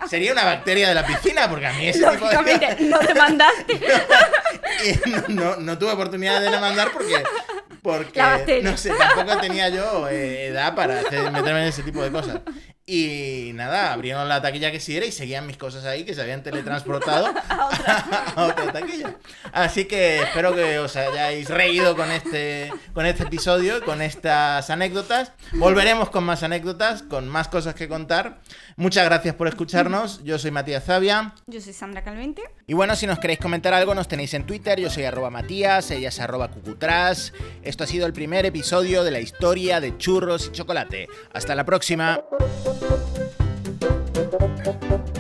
Sería 0.10 0.32
una 0.32 0.46
bacteria 0.46 0.88
de 0.88 0.96
la 0.96 1.06
piscina, 1.06 1.50
porque 1.50 1.68
a 1.68 1.74
mí 1.74 1.88
ese 1.88 2.06
tipo 2.06 2.28
de 2.28 2.78
no 2.82 3.00
te 3.00 3.16
mandaste. 3.16 3.82
no, 5.08 5.24
no, 5.28 5.56
no 5.58 5.78
tuve 5.78 5.92
oportunidad 5.92 6.40
de 6.40 6.52
demandar 6.52 6.92
porque, 6.92 7.24
porque 7.82 8.20
no 8.64 8.78
sé, 8.78 8.92
tampoco 8.96 9.40
tenía 9.42 9.70
yo 9.70 10.08
eh, 10.10 10.48
edad 10.48 10.76
para 10.76 11.00
hacer- 11.00 11.32
meterme 11.32 11.62
en 11.64 11.68
ese 11.68 11.84
tipo 11.84 12.02
de 12.04 12.12
cosas. 12.12 12.40
Y 12.86 13.52
nada, 13.54 13.94
abrieron 13.94 14.28
la 14.28 14.42
taquilla 14.42 14.72
que 14.72 14.80
sí 14.80 14.98
era 14.98 15.06
y 15.06 15.12
seguían 15.12 15.46
mis 15.46 15.56
cosas 15.56 15.86
ahí 15.86 16.04
que 16.04 16.16
se 16.16 16.22
habían 16.22 16.42
teletransportado 16.42 17.28
a 17.50 18.46
otra 18.46 18.74
taquilla. 18.74 19.16
Así 19.54 19.86
que 19.86 20.22
espero 20.22 20.56
que 20.56 20.80
os 20.80 20.96
hayáis 20.96 21.48
reído 21.50 21.96
con 21.96 22.12
este, 22.12 22.72
con 22.94 23.06
este 23.06 23.24
episodio, 23.24 23.86
con 23.86 24.02
estas 24.02 24.70
anécdotas. 24.70 25.32
Volveremos 25.54 26.10
con 26.10 26.24
más 26.24 26.44
anécdotas, 26.44 27.04
con 27.04 27.28
más 27.30 27.48
cosas 27.48 27.76
que 27.76 27.88
contar. 27.88 28.40
Muchas 28.78 29.06
gracias 29.06 29.36
por 29.36 29.48
escucharnos. 29.48 30.24
Yo 30.24 30.40
soy 30.40 30.52
Matías 30.52 30.84
Zavia. 30.84 31.36
Yo 31.48 31.62
soy 31.62 31.74
Sandra 31.74 32.04
Calvente. 32.04 32.42
Y 32.66 32.74
bueno, 32.74 32.96
si 32.96 33.06
nos 33.06 33.20
queréis 33.20 33.40
comentar 33.40 33.74
algo, 33.74 33.94
nos 33.94 34.08
tenéis 34.08 34.34
en 34.34 34.46
Twitter. 34.46 34.80
Yo 34.80 34.90
soy 34.90 35.04
arroba 35.04 35.30
Matías, 35.30 35.92
ella 35.92 36.10
es 36.10 36.20
arroba 36.20 36.50
Cucutras. 36.50 37.34
Esto 37.64 37.84
ha 37.84 37.88
sido 37.88 38.08
el 38.08 38.14
primer 38.14 38.46
episodio 38.46 39.04
de 39.04 39.12
la 39.12 39.20
historia 39.20 39.80
de 39.80 39.98
churros 39.98 40.48
y 40.48 40.52
chocolate. 40.52 41.08
Hasta 41.34 41.54
la 41.54 41.64
próxima. 41.64 42.22
Thank 42.82 43.12
you. 44.92 45.11